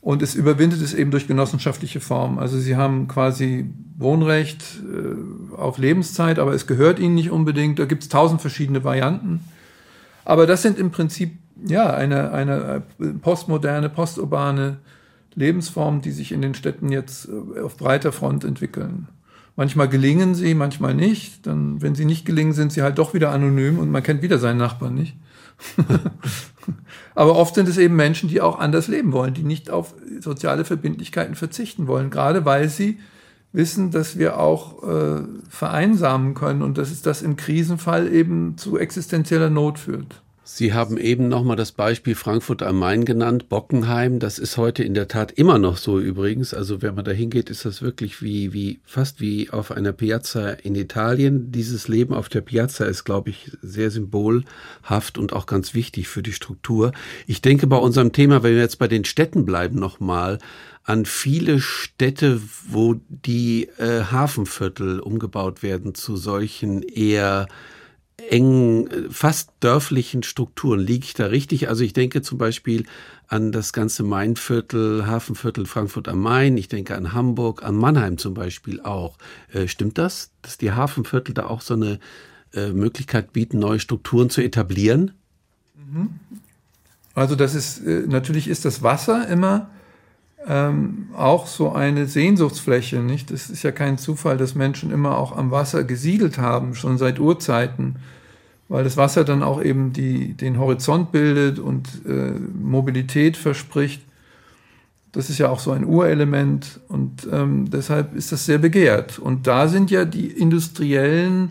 Und 0.00 0.22
es 0.22 0.34
überwindet 0.34 0.80
es 0.80 0.94
eben 0.94 1.10
durch 1.10 1.26
genossenschaftliche 1.26 2.00
Formen. 2.00 2.38
Also 2.38 2.58
sie 2.58 2.76
haben 2.76 3.06
quasi 3.08 3.66
Wohnrecht 3.98 4.62
äh, 4.80 5.56
auf 5.56 5.78
Lebenszeit, 5.78 6.38
aber 6.38 6.54
es 6.54 6.66
gehört 6.66 6.98
ihnen 6.98 7.16
nicht 7.16 7.30
unbedingt. 7.30 7.78
Da 7.78 7.84
gibt 7.84 8.04
es 8.04 8.08
tausend 8.08 8.40
verschiedene 8.40 8.84
Varianten. 8.84 9.40
Aber 10.24 10.46
das 10.46 10.62
sind 10.62 10.78
im 10.78 10.90
Prinzip 10.90 11.32
ja 11.66 11.92
eine, 11.92 12.30
eine 12.30 12.82
postmoderne, 13.20 13.88
posturbane 13.90 14.78
Lebensform, 15.34 16.00
die 16.00 16.12
sich 16.12 16.32
in 16.32 16.42
den 16.42 16.54
Städten 16.54 16.90
jetzt 16.90 17.28
auf 17.62 17.76
breiter 17.76 18.12
Front 18.12 18.44
entwickeln. 18.44 19.08
Manchmal 19.60 19.90
gelingen 19.90 20.34
sie, 20.34 20.54
manchmal 20.54 20.94
nicht. 20.94 21.46
Dann, 21.46 21.82
wenn 21.82 21.94
sie 21.94 22.06
nicht 22.06 22.24
gelingen, 22.24 22.54
sind 22.54 22.72
sie 22.72 22.80
halt 22.80 22.96
doch 22.96 23.12
wieder 23.12 23.30
anonym 23.30 23.78
und 23.78 23.90
man 23.90 24.02
kennt 24.02 24.22
wieder 24.22 24.38
seinen 24.38 24.56
Nachbarn 24.56 24.94
nicht. 24.94 25.18
Aber 27.14 27.36
oft 27.36 27.54
sind 27.56 27.68
es 27.68 27.76
eben 27.76 27.94
Menschen, 27.94 28.30
die 28.30 28.40
auch 28.40 28.58
anders 28.58 28.88
leben 28.88 29.12
wollen, 29.12 29.34
die 29.34 29.42
nicht 29.42 29.68
auf 29.68 29.94
soziale 30.20 30.64
Verbindlichkeiten 30.64 31.34
verzichten 31.34 31.88
wollen, 31.88 32.08
gerade 32.08 32.46
weil 32.46 32.70
sie 32.70 33.00
wissen, 33.52 33.90
dass 33.90 34.16
wir 34.16 34.40
auch 34.40 34.82
äh, 34.82 35.24
vereinsamen 35.50 36.32
können 36.32 36.62
und 36.62 36.78
dass 36.78 36.90
es 36.90 37.02
das 37.02 37.20
im 37.20 37.36
Krisenfall 37.36 38.10
eben 38.10 38.56
zu 38.56 38.78
existenzieller 38.78 39.50
Not 39.50 39.78
führt. 39.78 40.22
Sie 40.52 40.74
haben 40.74 40.98
eben 40.98 41.28
nochmal 41.28 41.56
das 41.56 41.70
Beispiel 41.70 42.16
Frankfurt 42.16 42.64
am 42.64 42.80
Main 42.80 43.04
genannt, 43.04 43.48
Bockenheim. 43.48 44.18
Das 44.18 44.40
ist 44.40 44.56
heute 44.56 44.82
in 44.82 44.94
der 44.94 45.06
Tat 45.06 45.30
immer 45.30 45.58
noch 45.58 45.76
so 45.76 46.00
übrigens. 46.00 46.52
Also 46.52 46.82
wenn 46.82 46.96
man 46.96 47.04
da 47.04 47.12
hingeht, 47.12 47.50
ist 47.50 47.64
das 47.64 47.82
wirklich 47.82 48.20
wie, 48.20 48.52
wie, 48.52 48.80
fast 48.84 49.20
wie 49.20 49.48
auf 49.50 49.70
einer 49.70 49.92
Piazza 49.92 50.50
in 50.50 50.74
Italien. 50.74 51.52
Dieses 51.52 51.86
Leben 51.86 52.12
auf 52.12 52.28
der 52.28 52.40
Piazza 52.40 52.84
ist, 52.84 53.04
glaube 53.04 53.30
ich, 53.30 53.52
sehr 53.62 53.92
symbolhaft 53.92 55.18
und 55.18 55.32
auch 55.32 55.46
ganz 55.46 55.72
wichtig 55.72 56.08
für 56.08 56.22
die 56.22 56.32
Struktur. 56.32 56.90
Ich 57.28 57.40
denke 57.42 57.68
bei 57.68 57.78
unserem 57.78 58.12
Thema, 58.12 58.42
wenn 58.42 58.54
wir 58.54 58.62
jetzt 58.62 58.80
bei 58.80 58.88
den 58.88 59.04
Städten 59.04 59.46
bleiben, 59.46 59.78
nochmal 59.78 60.38
an 60.82 61.06
viele 61.06 61.60
Städte, 61.60 62.40
wo 62.66 62.96
die 63.08 63.68
äh, 63.78 64.02
Hafenviertel 64.10 64.98
umgebaut 64.98 65.62
werden 65.62 65.94
zu 65.94 66.16
solchen 66.16 66.82
eher 66.82 67.46
engen, 68.28 69.10
fast 69.10 69.50
dörflichen 69.60 70.22
Strukturen. 70.22 70.80
Liege 70.80 71.04
ich 71.04 71.14
da 71.14 71.26
richtig? 71.26 71.68
Also 71.68 71.84
ich 71.84 71.92
denke 71.92 72.22
zum 72.22 72.38
Beispiel 72.38 72.84
an 73.28 73.52
das 73.52 73.72
ganze 73.72 74.02
Mainviertel, 74.02 75.06
Hafenviertel 75.06 75.66
Frankfurt 75.66 76.08
am 76.08 76.20
Main. 76.20 76.56
Ich 76.56 76.68
denke 76.68 76.96
an 76.96 77.12
Hamburg, 77.12 77.62
an 77.62 77.76
Mannheim 77.76 78.18
zum 78.18 78.34
Beispiel 78.34 78.80
auch. 78.80 79.16
Äh, 79.52 79.68
stimmt 79.68 79.98
das, 79.98 80.30
dass 80.42 80.58
die 80.58 80.72
Hafenviertel 80.72 81.34
da 81.34 81.46
auch 81.46 81.60
so 81.60 81.74
eine 81.74 82.00
äh, 82.52 82.70
Möglichkeit 82.72 83.32
bieten, 83.32 83.58
neue 83.58 83.78
Strukturen 83.78 84.30
zu 84.30 84.42
etablieren? 84.42 85.12
Mhm. 85.76 86.10
Also 87.14 87.36
das 87.36 87.54
ist, 87.54 87.86
äh, 87.86 88.04
natürlich 88.06 88.48
ist 88.48 88.64
das 88.64 88.82
Wasser 88.82 89.28
immer 89.28 89.70
ähm, 90.46 91.08
auch 91.16 91.46
so 91.46 91.72
eine 91.72 92.06
Sehnsuchtsfläche, 92.06 93.00
nicht? 93.00 93.30
Es 93.30 93.50
ist 93.50 93.62
ja 93.62 93.72
kein 93.72 93.98
Zufall, 93.98 94.36
dass 94.36 94.54
Menschen 94.54 94.90
immer 94.90 95.18
auch 95.18 95.36
am 95.36 95.50
Wasser 95.50 95.84
gesiedelt 95.84 96.38
haben, 96.38 96.74
schon 96.74 96.98
seit 96.98 97.18
Urzeiten, 97.18 97.96
weil 98.68 98.84
das 98.84 98.96
Wasser 98.96 99.24
dann 99.24 99.42
auch 99.42 99.62
eben 99.62 99.92
die, 99.92 100.34
den 100.34 100.58
Horizont 100.58 101.12
bildet 101.12 101.58
und 101.58 101.88
äh, 102.06 102.32
Mobilität 102.58 103.36
verspricht. 103.36 104.02
Das 105.12 105.28
ist 105.28 105.38
ja 105.38 105.48
auch 105.48 105.58
so 105.58 105.72
ein 105.72 105.84
Urelement 105.84 106.80
und 106.88 107.26
ähm, 107.32 107.68
deshalb 107.68 108.14
ist 108.14 108.30
das 108.30 108.46
sehr 108.46 108.58
begehrt. 108.58 109.18
Und 109.18 109.46
da 109.46 109.66
sind 109.66 109.90
ja 109.90 110.04
die 110.04 110.28
industriellen 110.28 111.50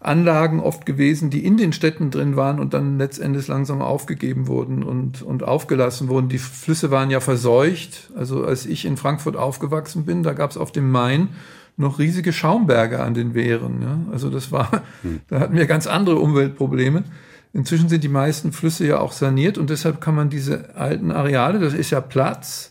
Anlagen 0.00 0.60
oft 0.60 0.86
gewesen, 0.86 1.28
die 1.28 1.44
in 1.44 1.58
den 1.58 1.74
Städten 1.74 2.10
drin 2.10 2.34
waren 2.34 2.58
und 2.58 2.72
dann 2.72 2.98
letztendlich 2.98 3.46
langsam 3.48 3.82
aufgegeben 3.82 4.46
wurden 4.46 4.82
und, 4.82 5.20
und 5.20 5.42
aufgelassen 5.42 6.08
wurden. 6.08 6.30
Die 6.30 6.38
Flüsse 6.38 6.90
waren 6.90 7.10
ja 7.10 7.20
verseucht. 7.20 8.10
Also 8.16 8.44
als 8.44 8.64
ich 8.64 8.86
in 8.86 8.96
Frankfurt 8.96 9.36
aufgewachsen 9.36 10.06
bin, 10.06 10.22
da 10.22 10.32
gab 10.32 10.50
es 10.50 10.56
auf 10.56 10.72
dem 10.72 10.90
Main 10.90 11.28
noch 11.76 11.98
riesige 11.98 12.32
Schaumberge 12.32 13.02
an 13.02 13.12
den 13.12 13.34
Wehren. 13.34 13.82
Ja? 13.82 13.98
Also 14.10 14.30
das 14.30 14.50
war, 14.50 14.82
hm. 15.02 15.20
da 15.28 15.40
hatten 15.40 15.56
wir 15.56 15.66
ganz 15.66 15.86
andere 15.86 16.16
Umweltprobleme. 16.16 17.04
Inzwischen 17.52 17.88
sind 17.88 18.02
die 18.02 18.08
meisten 18.08 18.52
Flüsse 18.52 18.86
ja 18.86 19.00
auch 19.00 19.12
saniert 19.12 19.58
und 19.58 19.70
deshalb 19.70 20.00
kann 20.00 20.14
man 20.14 20.30
diese 20.30 20.76
alten 20.76 21.10
Areale, 21.10 21.58
das 21.58 21.74
ist 21.74 21.90
ja 21.90 22.00
Platz, 22.00 22.69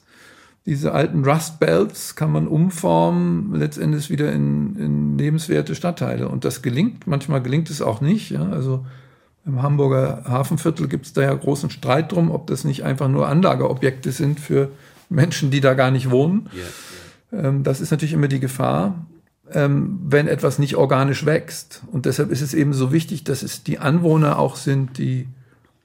diese 0.70 0.92
alten 0.92 1.26
Rust 1.26 1.60
Belts 1.60 2.16
kann 2.16 2.32
man 2.32 2.48
umformen, 2.48 3.56
letztendlich 3.56 4.12
wieder 4.12 4.32
in, 4.32 4.76
in 4.76 5.18
lebenswerte 5.18 5.74
Stadtteile. 5.74 6.30
Und 6.30 6.46
das 6.46 6.62
gelingt, 6.62 7.08
manchmal 7.08 7.42
gelingt 7.42 7.72
es 7.72 7.82
auch 7.82 8.02
nicht. 8.02 8.30
Ja? 8.30 8.48
Also 8.50 8.86
im 9.48 9.64
Hamburger 9.64 10.26
Hafenviertel 10.28 10.88
gibt 10.88 11.08
es 11.08 11.14
da 11.14 11.24
ja 11.24 11.34
großen 11.34 11.72
Streit 11.72 12.12
drum, 12.12 12.30
ob 12.30 12.46
das 12.46 12.66
nicht 12.66 12.84
einfach 12.84 13.08
nur 13.08 13.28
Anlageobjekte 13.28 14.12
sind 14.12 14.40
für 14.40 14.70
Menschen, 15.10 15.50
die 15.50 15.60
da 15.60 15.74
gar 15.74 15.90
nicht 15.90 16.12
wohnen. 16.12 16.48
Yeah, 17.34 17.44
yeah. 17.44 17.60
Das 17.64 17.82
ist 17.82 17.90
natürlich 17.90 18.14
immer 18.14 18.28
die 18.28 18.40
Gefahr. 18.40 19.08
ähm, 19.52 20.00
wenn 20.06 20.28
etwas 20.28 20.60
nicht 20.60 20.76
organisch 20.76 21.26
wächst. 21.26 21.82
Und 21.92 22.06
deshalb 22.06 22.32
ist 22.32 22.42
es 22.42 22.54
eben 22.54 22.74
so 22.74 22.92
wichtig, 22.92 23.24
dass 23.24 23.44
es 23.44 23.64
die 23.64 23.80
Anwohner 23.80 24.40
auch 24.40 24.56
sind, 24.56 24.98
die 24.98 25.28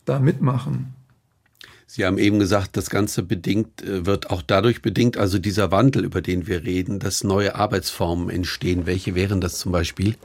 da 0.04 0.18
mitmachen. 0.18 0.94
Sie 1.94 2.04
haben 2.04 2.18
eben 2.18 2.40
gesagt, 2.40 2.76
das 2.76 2.90
Ganze 2.90 3.22
bedingt, 3.22 3.80
äh, 3.84 4.04
wird 4.04 4.28
auch 4.28 4.42
dadurch 4.42 4.82
bedingt, 4.82 5.16
also 5.16 5.38
dieser 5.38 5.70
Wandel, 5.70 6.04
über 6.04 6.22
den 6.22 6.48
wir 6.48 6.64
reden, 6.64 6.98
dass 6.98 7.22
neue 7.22 7.54
Arbeitsformen 7.54 8.30
entstehen. 8.30 8.84
Welche 8.84 9.14
wären 9.14 9.40
das 9.40 9.58
zum 9.58 9.70
Beispiel? 9.70 10.16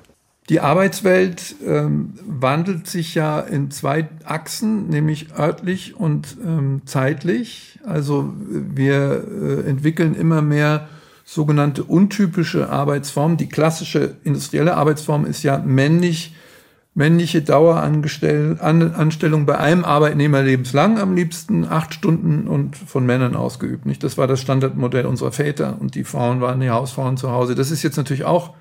Die 0.50 0.62
Arbeitswelt 0.62 1.54
ähm, 1.64 2.16
wandelt 2.26 2.88
sich 2.88 3.14
ja 3.14 3.40
in 3.40 3.70
zwei 3.70 4.10
Achsen, 4.24 4.90
nämlich 4.90 5.28
örtlich 5.38 5.96
und 5.96 6.38
ähm, 6.44 6.82
zeitlich. 6.86 7.78
Also 7.86 8.34
wir 8.50 9.28
äh, 9.28 9.70
entwickeln 9.70 10.16
immer 10.16 10.42
mehr 10.42 10.90
sogenannte 11.24 11.84
untypische 11.84 12.68
Arbeitsformen. 12.68 13.38
Die 13.38 13.48
klassische 13.48 14.16
industrielle 14.24 14.74
Arbeitsform 14.74 15.24
ist 15.28 15.44
ja 15.44 15.60
männlich, 15.60 16.34
männliche 16.96 17.42
Daueranstellung 17.42 19.46
bei 19.46 19.58
einem 19.58 19.86
Arbeitnehmer 19.86 20.42
lebenslang 20.42 21.00
am 21.00 21.16
liebsten 21.16 21.66
acht 21.66 21.94
Stunden 21.94 22.48
und 22.48 22.76
von 22.76 23.06
Männern 23.06 23.36
ausgeübt. 23.36 23.86
Nicht? 23.86 24.04
Das 24.04 24.18
war 24.18 24.28
das 24.28 24.42
Standardmodell 24.42 25.06
unserer 25.06 25.32
Väter 25.32 25.78
und 25.80 25.96
die 25.96 26.04
Frauen 26.04 26.42
waren 26.42 26.60
die 26.60 26.70
Hausfrauen 26.70 27.18
zu 27.18 27.32
Hause. 27.32 27.56
Das 27.56 27.72
ist 27.72 27.84
jetzt 27.84 27.98
natürlich 27.98 28.26
auch 28.26 28.54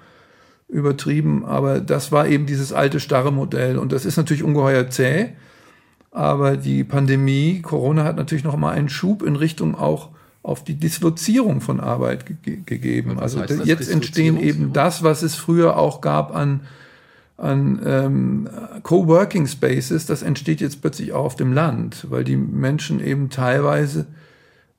übertrieben, 0.69 1.47
aber 1.47 1.81
das 1.81 2.13
war 2.13 2.29
eben 2.29 2.47
dieses 2.47 2.73
alte 2.73 3.01
starre 3.01 3.33
Modell 3.33 3.79
und 3.79 3.93
das 3.93 4.05
ist 4.05 4.19
natürlich 4.19 4.45
ungeheuer 4.45 4.89
zäh. 4.91 5.31
Aber 6.11 6.57
die 6.57 6.85
Pandemie, 6.85 7.61
Corona 7.63 8.05
hat 8.05 8.17
natürlich 8.17 8.45
noch 8.45 8.57
mal 8.57 8.73
einen 8.73 8.89
Schub 8.89 9.23
in 9.23 9.37
Richtung 9.37 9.75
auch 9.75 10.11
auf 10.43 10.65
die 10.65 10.77
Dislozierung 10.77 11.61
von 11.61 11.81
Arbeit 11.81 12.43
ge 12.43 12.59
gegeben. 12.65 13.19
Also 13.19 13.43
jetzt 13.43 13.91
entstehen 13.91 14.39
eben 14.39 14.73
das, 14.73 15.03
was 15.03 15.23
es 15.23 15.35
früher 15.35 15.77
auch 15.77 16.01
gab 16.01 16.35
an, 16.35 16.61
an 17.38 17.80
ähm, 17.87 18.49
Coworking 18.83 19.47
Spaces, 19.47 20.07
das 20.07 20.23
entsteht 20.23 20.61
jetzt 20.61 20.80
plötzlich 20.80 21.12
auch 21.12 21.25
auf 21.25 21.37
dem 21.37 21.52
Land, 21.52 22.07
weil 22.11 22.25
die 22.25 22.37
Menschen 22.37 23.00
eben 23.00 23.30
teilweise 23.30 24.07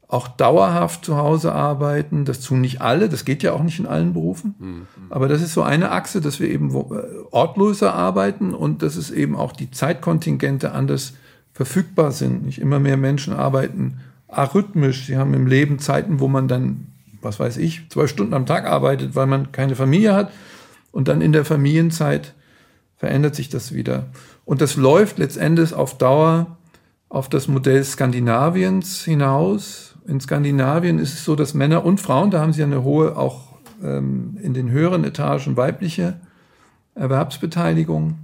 auch 0.09 0.27
dauerhaft 0.27 1.05
zu 1.05 1.17
Hause 1.17 1.53
arbeiten. 1.53 2.25
Das 2.25 2.41
tun 2.41 2.61
nicht 2.61 2.81
alle, 2.81 3.09
das 3.09 3.25
geht 3.25 3.43
ja 3.43 3.53
auch 3.53 3.63
nicht 3.63 3.79
in 3.79 3.85
allen 3.85 4.13
Berufen. 4.13 4.55
Mhm. 4.59 4.87
Aber 5.09 5.27
das 5.27 5.41
ist 5.41 5.53
so 5.53 5.61
eine 5.61 5.91
Achse, 5.91 6.19
dass 6.19 6.39
wir 6.39 6.49
eben 6.49 6.75
äh, 6.75 7.01
ortloser 7.31 7.93
arbeiten 7.93 8.53
und 8.53 8.81
dass 8.81 8.97
es 8.97 9.09
eben 9.09 9.35
auch 9.35 9.53
die 9.53 9.71
Zeitkontingente 9.71 10.73
anders 10.73 11.13
verfügbar 11.53 12.11
sind. 12.11 12.45
Nicht 12.45 12.59
immer 12.59 12.79
mehr 12.79 12.97
Menschen 12.97 13.33
arbeiten 13.33 13.99
arrhythmisch. 14.27 15.07
Sie 15.07 15.17
haben 15.17 15.33
im 15.33 15.47
Leben 15.47 15.79
Zeiten, 15.79 16.19
wo 16.19 16.27
man 16.27 16.47
dann, 16.47 16.87
was 17.21 17.39
weiß 17.39 17.57
ich, 17.57 17.89
zwölf 17.89 18.09
Stunden 18.09 18.33
am 18.33 18.45
Tag 18.45 18.65
arbeitet, 18.65 19.15
weil 19.15 19.27
man 19.27 19.51
keine 19.51 19.75
Familie 19.75 20.13
hat. 20.13 20.31
Und 20.91 21.07
dann 21.07 21.21
in 21.21 21.33
der 21.33 21.45
Familienzeit 21.45 22.33
verändert 22.99 23.33
sich 23.33 23.49
das 23.49 23.73
wieder. 23.73 24.05
Und 24.45 24.61
das 24.61 24.75
läuft 24.75 25.17
letztendlich 25.17 25.73
auf 25.73 25.97
Dauer 25.97 26.57
auf 27.09 27.27
das 27.27 27.47
Modell 27.47 27.83
Skandinaviens 27.83 29.03
hinaus, 29.03 29.89
in 30.09 30.19
Skandinavien 30.19 30.97
ist 30.97 31.13
es 31.13 31.23
so, 31.23 31.35
dass 31.35 31.53
Männer 31.53 31.85
und 31.85 31.99
Frauen, 31.99 32.31
da 32.31 32.41
haben 32.41 32.51
sie 32.51 32.63
eine 32.63 32.83
hohe, 32.83 33.15
auch 33.15 33.59
ähm, 33.83 34.37
in 34.41 34.55
den 34.55 34.71
höheren 34.71 35.03
Etagen 35.03 35.55
weibliche 35.55 36.19
Erwerbsbeteiligung, 36.95 38.17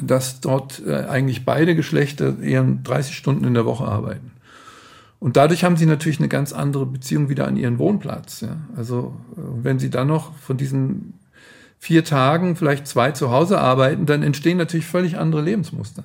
dass 0.00 0.40
dort 0.40 0.82
äh, 0.86 1.04
eigentlich 1.04 1.44
beide 1.44 1.76
Geschlechter 1.76 2.40
eher 2.40 2.64
30 2.64 3.14
Stunden 3.14 3.44
in 3.44 3.52
der 3.52 3.66
Woche 3.66 3.84
arbeiten. 3.84 4.32
Und 5.18 5.36
dadurch 5.36 5.64
haben 5.64 5.76
sie 5.76 5.84
natürlich 5.84 6.18
eine 6.18 6.28
ganz 6.28 6.54
andere 6.54 6.86
Beziehung 6.86 7.28
wieder 7.28 7.46
an 7.46 7.58
ihren 7.58 7.78
Wohnplatz. 7.78 8.40
Ja. 8.40 8.56
Also 8.74 9.14
äh, 9.36 9.40
wenn 9.62 9.78
sie 9.78 9.90
dann 9.90 10.08
noch 10.08 10.34
von 10.36 10.56
diesen 10.56 11.19
vier 11.80 12.04
Tagen 12.04 12.54
vielleicht 12.54 12.86
zwei 12.86 13.10
zu 13.10 13.32
Hause 13.32 13.58
arbeiten, 13.58 14.06
dann 14.06 14.22
entstehen 14.22 14.58
natürlich 14.58 14.86
völlig 14.86 15.18
andere 15.18 15.42
Lebensmuster 15.42 16.04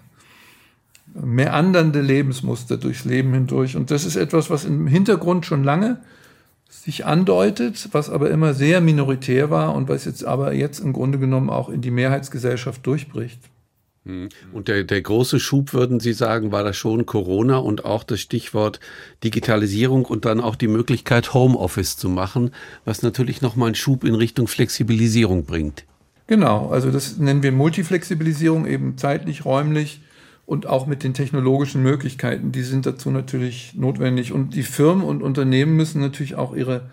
meandernde 1.24 2.01
Lebensmuster 2.01 2.77
durchs 2.77 3.05
Leben 3.05 3.34
hindurch. 3.34 3.75
Und 3.75 3.91
das 3.91 4.05
ist 4.05 4.15
etwas, 4.15 4.50
was 4.50 4.65
im 4.65 4.88
Hintergrund 4.88 5.46
schon 5.46 5.63
lange 5.63 5.98
sich 6.70 7.05
andeutet, 7.05 7.89
was 7.94 8.10
aber 8.10 8.29
immer 8.29 8.53
sehr 8.53 8.82
minoritär 8.82 9.50
war 9.50 9.74
und 9.74 9.88
was 9.88 10.05
jetzt 10.05 10.25
aber 10.25 10.53
jetzt 10.53 10.79
im 10.79 10.94
Grunde 10.94 11.17
genommen 11.17 11.50
auch 11.50 11.70
in 11.70 11.82
die 11.82 11.91
Mehrheitsgesellschaft 11.91 12.86
durchbricht. 12.86 13.39
Hm. 14.06 14.30
Und 14.54 14.68
der, 14.68 14.84
der 14.84 15.02
große 15.02 15.40
Schub, 15.40 15.74
würden 15.74 16.00
Sie 16.00 16.14
sagen, 16.14 16.52
war 16.52 16.64
das 16.64 16.78
schon 16.78 17.06
Corona 17.06 17.58
und 17.58 17.86
auch 17.86 18.04
das 18.04 18.22
Stichwort 18.22 18.80
Digitalisierung 19.24 20.06
und 20.06 20.26
dann 20.26 20.40
auch 20.40 20.56
die 20.56 20.68
Möglichkeit, 20.68 21.34
Homeoffice 21.34 21.98
zu 21.98 22.10
machen, 22.10 22.52
was 22.86 23.02
natürlich 23.02 23.42
nochmal 23.42 23.68
einen 23.68 23.76
Schub 23.76 24.04
in 24.04 24.16
Richtung 24.16 24.48
Flexibilisierung 24.48 25.46
bringt. 25.46 25.86
Genau, 26.28 26.70
also 26.70 26.92
das 26.92 27.18
nennen 27.18 27.44
wir 27.44 27.52
Multiflexibilisierung, 27.52 28.66
eben 28.66 28.98
zeitlich, 28.98 29.46
räumlich, 29.46 30.02
und 30.46 30.68
auch 30.68 30.86
mit 30.86 31.04
den 31.04 31.14
technologischen 31.14 31.82
Möglichkeiten, 31.82 32.52
die 32.52 32.62
sind 32.62 32.86
dazu 32.86 33.10
natürlich 33.10 33.74
notwendig. 33.76 34.32
Und 34.32 34.54
die 34.54 34.64
Firmen 34.64 35.04
und 35.04 35.24
Unternehmen 35.24 35.76
müssen 35.76 36.02
natürlich 36.02 36.36
auch 36.36 36.56
ihre, 36.56 36.90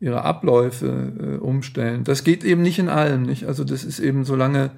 ihre 0.00 0.22
Abläufe 0.22 1.12
äh, 1.20 1.36
umstellen. 1.36 2.02
Das 2.02 2.24
geht 2.24 2.42
eben 2.42 2.62
nicht 2.62 2.80
in 2.80 2.88
allem, 2.88 3.22
nicht? 3.22 3.44
Also 3.44 3.62
das 3.62 3.84
ist 3.84 4.00
eben, 4.00 4.24
solange 4.24 4.72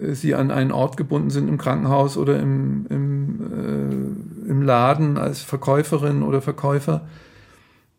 sie 0.00 0.34
an 0.34 0.50
einen 0.50 0.72
Ort 0.72 0.96
gebunden 0.96 1.30
sind 1.30 1.48
im 1.48 1.58
Krankenhaus 1.58 2.16
oder 2.16 2.38
im, 2.38 2.86
im, 2.88 4.46
äh, 4.46 4.50
im 4.50 4.62
Laden 4.62 5.18
als 5.18 5.40
Verkäuferin 5.40 6.22
oder 6.22 6.40
Verkäufer, 6.40 7.02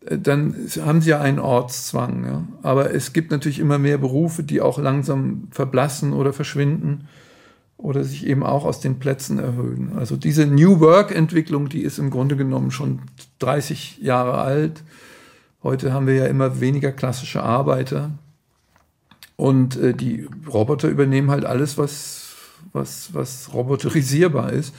äh, 0.06 0.18
dann 0.18 0.54
haben 0.84 1.00
sie 1.00 1.10
ja 1.10 1.20
einen 1.20 1.38
Ortszwang. 1.38 2.24
Ja? 2.24 2.44
Aber 2.62 2.94
es 2.94 3.12
gibt 3.12 3.30
natürlich 3.30 3.58
immer 3.58 3.78
mehr 3.78 3.98
Berufe, 3.98 4.42
die 4.42 4.60
auch 4.60 4.78
langsam 4.78 5.48
verblassen 5.50 6.12
oder 6.12 6.32
verschwinden 6.32 7.08
oder 7.76 8.04
sich 8.04 8.26
eben 8.26 8.42
auch 8.42 8.64
aus 8.64 8.80
den 8.80 8.98
Plätzen 8.98 9.38
erhöhen. 9.38 9.92
Also 9.96 10.16
diese 10.16 10.46
New 10.46 10.80
Work-Entwicklung, 10.80 11.68
die 11.68 11.82
ist 11.82 11.98
im 11.98 12.10
Grunde 12.10 12.36
genommen 12.36 12.70
schon 12.70 13.00
30 13.38 13.98
Jahre 14.02 14.38
alt. 14.38 14.82
Heute 15.62 15.92
haben 15.92 16.06
wir 16.06 16.14
ja 16.14 16.26
immer 16.26 16.60
weniger 16.60 16.92
klassische 16.92 17.42
Arbeiter. 17.42 18.10
Und 19.40 19.76
äh, 19.76 19.94
die 19.94 20.28
Roboter 20.46 20.88
übernehmen 20.88 21.30
halt 21.30 21.46
alles, 21.46 21.78
was, 21.78 22.34
was, 22.74 23.14
was 23.14 23.54
roboterisierbar 23.54 24.52
ist. 24.52 24.74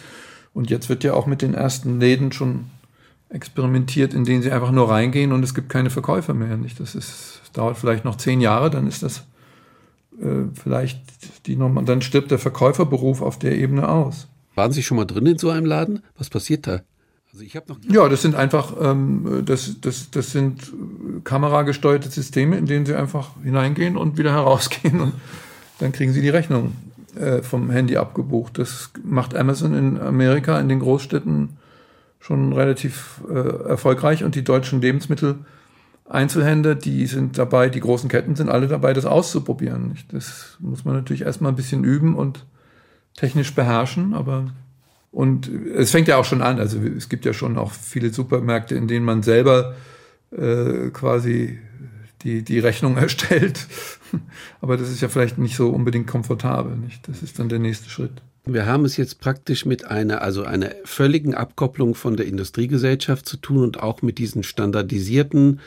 Und 0.53 0.69
jetzt 0.69 0.87
wird 0.87 1.03
ja 1.03 1.15
auch 1.15 1.25
mit 1.25 1.41
den 1.41 1.55
ersten 1.55 1.99
Läden 1.99 2.31
schon 2.31 2.65
experimentiert, 3.29 4.13
in 4.13 4.23
denen 4.23 4.43
sie 4.43 4.51
einfach 4.51 4.69
nur 4.69 4.87
reingehen 4.87 5.31
und 5.31 5.41
es 5.41 5.55
gibt 5.55 5.69
keine 5.69 5.89
Verkäufer 5.89 6.35
mehr. 6.35 6.57
Nicht? 6.57 6.79
Das, 6.79 6.93
ist, 6.93 7.39
das 7.41 7.51
dauert 7.53 7.75
vielleicht 7.75 8.05
noch 8.05 8.17
zehn 8.17 8.39
Jahre, 8.39 8.69
dann 8.69 8.85
ist 8.85 9.01
das 9.01 9.23
äh, 10.21 10.45
vielleicht 10.53 11.01
die 11.47 11.55
nochmal, 11.55 11.85
dann 11.85 12.03
stirbt 12.03 12.29
der 12.29 12.37
Verkäuferberuf 12.37 13.23
auf 13.23 13.39
der 13.39 13.57
Ebene 13.57 13.89
aus. 13.89 14.27
Waren 14.53 14.73
Sie 14.73 14.83
schon 14.83 14.97
mal 14.97 15.05
drin 15.05 15.25
in 15.25 15.39
so 15.39 15.49
einem 15.49 15.65
Laden? 15.65 16.03
Was 16.19 16.29
passiert 16.29 16.67
da? 16.67 16.81
Also 17.33 17.45
ich 17.45 17.55
noch 17.55 17.77
ja, 17.89 18.09
das 18.09 18.21
sind 18.21 18.35
einfach, 18.35 18.73
ähm, 18.81 19.43
das, 19.45 19.79
das, 19.79 20.11
das 20.11 20.31
sind 20.31 20.63
äh, 20.63 21.21
kameragesteuerte 21.23 22.09
Systeme, 22.09 22.57
in 22.57 22.65
denen 22.65 22.85
Sie 22.85 22.93
einfach 22.93 23.31
hineingehen 23.41 23.95
und 23.95 24.17
wieder 24.17 24.31
herausgehen 24.33 24.99
und 24.99 25.13
dann 25.79 25.93
kriegen 25.93 26.11
Sie 26.11 26.21
die 26.21 26.29
Rechnung 26.29 26.75
äh, 27.15 27.41
vom 27.41 27.69
Handy 27.69 27.97
abgebucht. 27.97 28.59
Das 28.59 28.91
macht 29.03 29.35
Amazon 29.35 29.73
in 29.73 29.99
Amerika, 29.99 30.59
in 30.59 30.67
den 30.67 30.79
Großstädten 30.79 31.57
schon 32.19 32.53
relativ 32.53 33.21
äh, 33.29 33.69
erfolgreich 33.69 34.23
und 34.23 34.35
die 34.35 34.43
deutschen 34.43 34.81
Lebensmittel 34.81 35.39
Einzelhändler, 36.11 36.75
die 36.75 37.05
sind 37.05 37.37
dabei, 37.37 37.69
die 37.69 37.79
großen 37.79 38.09
Ketten 38.09 38.35
sind 38.35 38.49
alle 38.49 38.67
dabei, 38.67 38.91
das 38.91 39.05
auszuprobieren. 39.05 39.97
Das 40.11 40.57
muss 40.59 40.83
man 40.83 40.95
natürlich 40.95 41.21
erstmal 41.21 41.53
ein 41.53 41.55
bisschen 41.55 41.85
üben 41.85 42.15
und 42.15 42.45
technisch 43.15 43.55
beherrschen, 43.55 44.13
aber 44.13 44.51
und 45.11 45.49
es 45.49 45.91
fängt 45.91 46.07
ja 46.07 46.17
auch 46.17 46.25
schon 46.25 46.41
an. 46.41 46.59
Also 46.59 46.79
es 46.79 47.09
gibt 47.09 47.25
ja 47.25 47.33
schon 47.33 47.57
auch 47.57 47.71
viele 47.71 48.11
Supermärkte, 48.11 48.75
in 48.75 48.87
denen 48.87 49.05
man 49.05 49.23
selber 49.23 49.75
äh, 50.31 50.89
quasi 50.89 51.59
die, 52.23 52.43
die 52.43 52.59
Rechnung 52.59 52.97
erstellt. 52.97 53.67
Aber 54.61 54.77
das 54.77 54.89
ist 54.89 55.01
ja 55.01 55.09
vielleicht 55.09 55.37
nicht 55.37 55.55
so 55.55 55.69
unbedingt 55.69 56.07
komfortabel. 56.07 56.77
Nicht? 56.77 57.07
Das 57.07 57.21
ist 57.21 57.39
dann 57.39 57.49
der 57.49 57.59
nächste 57.59 57.89
Schritt. 57.89 58.21
Wir 58.45 58.65
haben 58.65 58.85
es 58.85 58.97
jetzt 58.97 59.19
praktisch 59.19 59.65
mit 59.65 59.85
einer, 59.85 60.21
also 60.23 60.43
einer 60.43 60.71
völligen 60.83 61.35
Abkopplung 61.35 61.93
von 61.93 62.17
der 62.17 62.25
Industriegesellschaft 62.25 63.27
zu 63.27 63.37
tun 63.37 63.63
und 63.63 63.83
auch 63.83 64.01
mit 64.01 64.17
diesen 64.17 64.41
standardisierten 64.43 65.59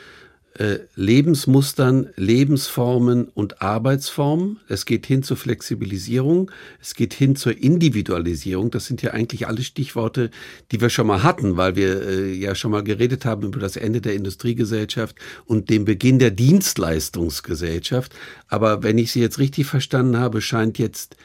äh, 0.57 0.79
Lebensmustern, 0.95 2.09
Lebensformen 2.15 3.27
und 3.27 3.61
Arbeitsformen. 3.61 4.59
Es 4.69 4.85
geht 4.85 5.05
hin 5.05 5.21
zur 5.21 5.35
Flexibilisierung, 5.35 6.49
es 6.79 6.93
geht 6.93 7.13
hin 7.13 7.35
zur 7.35 7.57
Individualisierung. 7.57 8.71
Das 8.71 8.85
sind 8.85 9.01
ja 9.01 9.11
eigentlich 9.11 9.47
alle 9.47 9.63
Stichworte, 9.63 10.31
die 10.71 10.79
wir 10.79 10.89
schon 10.89 11.07
mal 11.07 11.23
hatten, 11.23 11.57
weil 11.57 11.75
wir 11.75 12.07
äh, 12.07 12.33
ja 12.33 12.55
schon 12.55 12.71
mal 12.71 12.83
geredet 12.83 13.25
haben 13.25 13.43
über 13.43 13.59
das 13.59 13.75
Ende 13.75 13.99
der 13.99 14.13
Industriegesellschaft 14.13 15.17
und 15.45 15.69
den 15.69 15.83
Beginn 15.83 16.19
der 16.19 16.31
Dienstleistungsgesellschaft. 16.31 18.15
Aber 18.47 18.81
wenn 18.81 18.97
ich 18.97 19.11
Sie 19.11 19.19
jetzt 19.19 19.39
richtig 19.39 19.65
verstanden 19.65 20.17
habe, 20.17 20.39
scheint 20.39 20.79
jetzt, 20.79 21.17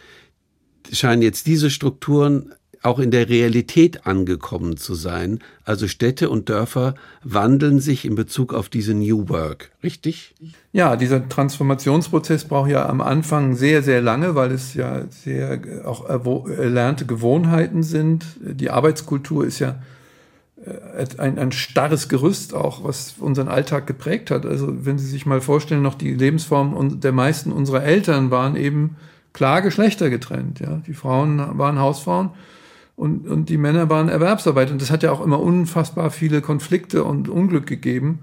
scheinen 0.93 1.23
jetzt 1.23 1.47
diese 1.47 1.71
Strukturen 1.71 2.53
auch 2.83 2.99
in 2.99 3.11
der 3.11 3.29
Realität 3.29 4.07
angekommen 4.07 4.77
zu 4.77 4.95
sein. 4.95 5.41
Also 5.65 5.87
Städte 5.87 6.31
und 6.31 6.49
Dörfer 6.49 6.95
wandeln 7.23 7.79
sich 7.79 8.05
in 8.05 8.15
Bezug 8.15 8.55
auf 8.55 8.69
diese 8.69 8.95
New 8.95 9.29
Work, 9.29 9.71
richtig? 9.83 10.35
Ja, 10.73 10.97
dieser 10.97 11.29
Transformationsprozess 11.29 12.45
braucht 12.45 12.71
ja 12.71 12.89
am 12.89 13.01
Anfang 13.01 13.55
sehr, 13.55 13.83
sehr 13.83 14.01
lange, 14.01 14.35
weil 14.35 14.51
es 14.53 14.75
ja 14.75 15.03
sehr 15.11 15.61
auch 15.85 16.09
erlernte 16.09 17.05
Gewohnheiten 17.05 17.83
sind. 17.83 18.25
Die 18.41 18.71
Arbeitskultur 18.71 19.45
ist 19.45 19.59
ja 19.59 19.77
äh, 20.65 21.07
ein, 21.19 21.39
ein 21.39 21.53
starres 21.53 22.09
Gerüst 22.09 22.55
auch, 22.55 22.83
was 22.83 23.17
unseren 23.19 23.49
Alltag 23.49 23.87
geprägt 23.87 24.31
hat. 24.31 24.47
Also 24.47 24.87
wenn 24.87 24.99
Sie 24.99 25.07
sich 25.07 25.27
mal 25.27 25.43
vorstellen, 25.43 25.83
noch 25.83 25.97
die 25.97 26.15
Lebensform 26.15 27.01
der 27.01 27.13
meisten 27.13 27.53
unserer 27.53 27.83
Eltern 27.83 28.31
waren 28.31 28.57
eben 28.57 28.97
klar 29.35 29.61
geschlechtergetrennt. 29.61 30.61
Ja? 30.61 30.81
Die 30.87 30.95
Frauen 30.95 31.59
waren 31.59 31.79
Hausfrauen 31.79 32.31
und, 33.01 33.27
und 33.27 33.49
die 33.49 33.57
Männer 33.57 33.89
waren 33.89 34.11
Erwerbsarbeit. 34.11 34.71
Und 34.71 34.83
das 34.83 34.91
hat 34.91 35.03
ja 35.03 35.11
auch 35.11 35.25
immer 35.25 35.41
unfassbar 35.41 36.11
viele 36.11 36.43
Konflikte 36.43 37.03
und 37.03 37.31
Unglück 37.31 37.67
gegeben. 37.67 38.19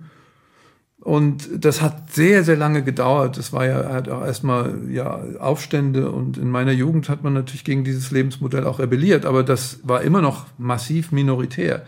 Und 1.00 1.50
das 1.66 1.82
hat 1.82 2.14
sehr, 2.14 2.44
sehr 2.44 2.58
lange 2.58 2.84
gedauert. 2.84 3.40
Das 3.40 3.52
war 3.54 3.66
ja 3.66 3.90
halt 3.90 4.08
auch 4.08 4.24
erstmal 4.24 4.78
ja, 4.92 5.20
Aufstände 5.40 6.12
und 6.12 6.38
in 6.38 6.52
meiner 6.52 6.74
Jugend 6.74 7.10
hat 7.10 7.24
man 7.24 7.34
natürlich 7.34 7.64
gegen 7.64 7.86
dieses 7.86 8.12
Lebensmodell 8.12 8.66
auch 8.66 8.78
rebelliert, 8.78 9.26
aber 9.26 9.42
das 9.42 9.80
war 9.82 10.04
immer 10.04 10.22
noch 10.22 10.46
massiv 10.60 11.12
minoritär. 11.12 11.82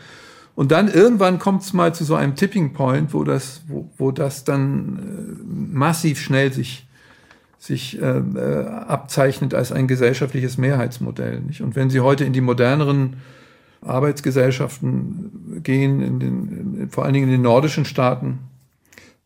Und 0.55 0.71
dann 0.71 0.87
irgendwann 0.87 1.37
kommt 1.37 1.61
es 1.61 1.73
mal 1.73 1.93
zu 1.93 2.03
so 2.03 2.15
einem 2.15 2.35
Tipping 2.35 2.73
Point, 2.73 3.13
wo 3.13 3.23
das, 3.23 3.61
wo, 3.67 3.91
wo 3.97 4.09
das 4.11 4.45
dann 4.45 4.97
äh, 4.97 5.77
massiv 5.77 6.19
schnell 6.19 6.51
sich, 6.51 6.88
sich 7.59 8.01
äh, 8.01 8.05
äh, 8.05 8.65
abzeichnet 8.65 9.53
als 9.53 9.71
ein 9.71 9.87
gesellschaftliches 9.87 10.57
Mehrheitsmodell. 10.57 11.41
Nicht? 11.41 11.61
Und 11.61 11.75
wenn 11.75 11.89
Sie 11.89 11.99
heute 11.99 12.23
in 12.23 12.33
die 12.33 12.41
moderneren 12.41 13.17
Arbeitsgesellschaften 13.81 15.61
gehen, 15.61 16.01
in 16.01 16.19
den, 16.19 16.89
vor 16.89 17.03
allen 17.03 17.13
Dingen 17.13 17.27
in 17.27 17.33
den 17.33 17.41
nordischen 17.41 17.83
Staaten, 17.83 18.39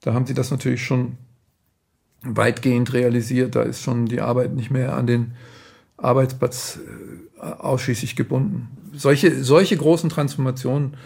da 0.02 0.14
haben 0.14 0.26
Sie 0.26 0.34
das 0.34 0.50
natürlich 0.50 0.84
schon 0.84 1.18
weitgehend 2.24 2.92
realisiert. 2.94 3.56
Da 3.56 3.62
ist 3.62 3.84
schon 3.84 4.08
die 4.08 4.20
Arbeit 4.20 4.54
nicht 4.54 4.72
mehr 4.72 4.96
an 4.96 5.06
den 5.06 5.34
Arbeitsplatz 5.98 6.80
äh, 7.40 7.46
ausschließlich 7.46 8.16
gebunden. 8.16 8.70
Solche, 8.94 9.44
solche 9.44 9.78
großen 9.78 10.10
Transformationen 10.10 10.98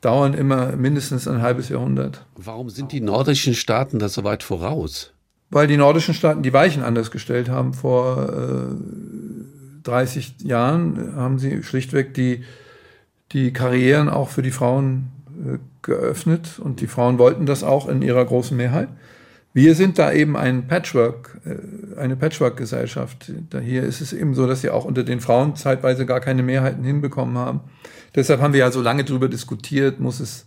dauern 0.00 0.34
immer 0.34 0.76
mindestens 0.76 1.26
ein 1.26 1.42
halbes 1.42 1.68
Jahrhundert. 1.68 2.24
Warum 2.36 2.70
sind 2.70 2.92
die 2.92 3.00
nordischen 3.00 3.54
Staaten 3.54 3.98
da 3.98 4.08
so 4.08 4.22
weit 4.22 4.44
voraus? 4.44 5.12
Weil 5.50 5.66
die 5.66 5.76
nordischen 5.76 6.14
Staaten 6.14 6.42
die 6.42 6.52
Weichen 6.52 6.82
anders 6.82 7.10
gestellt 7.10 7.48
haben. 7.48 7.72
Vor 7.72 8.28
äh, 8.28 9.82
30 9.84 10.40
Jahren 10.42 11.14
haben 11.16 11.38
sie 11.38 11.62
schlichtweg 11.62 12.14
die, 12.14 12.42
die 13.32 13.52
Karrieren 13.52 14.08
auch 14.08 14.28
für 14.28 14.42
die 14.42 14.50
Frauen 14.50 15.12
äh, 15.44 15.58
geöffnet 15.82 16.58
und 16.58 16.80
die 16.80 16.88
Frauen 16.88 17.18
wollten 17.18 17.46
das 17.46 17.62
auch 17.62 17.88
in 17.88 18.02
ihrer 18.02 18.24
großen 18.24 18.56
Mehrheit. 18.56 18.88
Wir 19.56 19.74
sind 19.74 19.98
da 19.98 20.12
eben 20.12 20.36
ein 20.36 20.66
Patchwork, 20.66 21.40
äh, 21.46 21.98
eine 21.98 22.16
Patchwork-Gesellschaft. 22.16 23.32
Hier 23.62 23.84
ist 23.84 24.00
es 24.00 24.12
eben 24.12 24.34
so, 24.34 24.46
dass 24.46 24.60
sie 24.60 24.70
auch 24.70 24.84
unter 24.84 25.04
den 25.04 25.20
Frauen 25.20 25.56
zeitweise 25.56 26.04
gar 26.04 26.20
keine 26.20 26.42
Mehrheiten 26.42 26.84
hinbekommen 26.84 27.38
haben. 27.38 27.60
Deshalb 28.14 28.40
haben 28.40 28.52
wir 28.52 28.60
ja 28.60 28.70
so 28.70 28.82
lange 28.82 29.04
darüber 29.04 29.28
diskutiert, 29.28 30.00
muss 30.00 30.20
es 30.20 30.46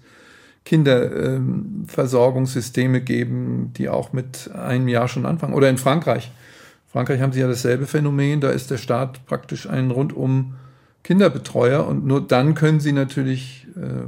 Kinderversorgungssysteme 0.65 3.01
geben, 3.01 3.73
die 3.75 3.89
auch 3.89 4.13
mit 4.13 4.49
einem 4.53 4.87
Jahr 4.87 5.07
schon 5.07 5.25
anfangen. 5.25 5.53
Oder 5.53 5.69
in 5.69 5.77
Frankreich. 5.77 6.31
Frankreich 6.87 7.21
haben 7.21 7.33
sie 7.33 7.41
ja 7.41 7.47
dasselbe 7.47 7.85
Phänomen, 7.85 8.41
da 8.41 8.49
ist 8.49 8.71
der 8.71 8.77
Staat 8.77 9.25
praktisch 9.25 9.69
ein 9.69 9.91
rundum 9.91 10.55
Kinderbetreuer 11.03 11.87
und 11.87 12.05
nur 12.05 12.25
dann 12.25 12.55
können 12.55 12.79
sie 12.79 12.91
natürlich 12.91 13.67
äh, 13.75 14.07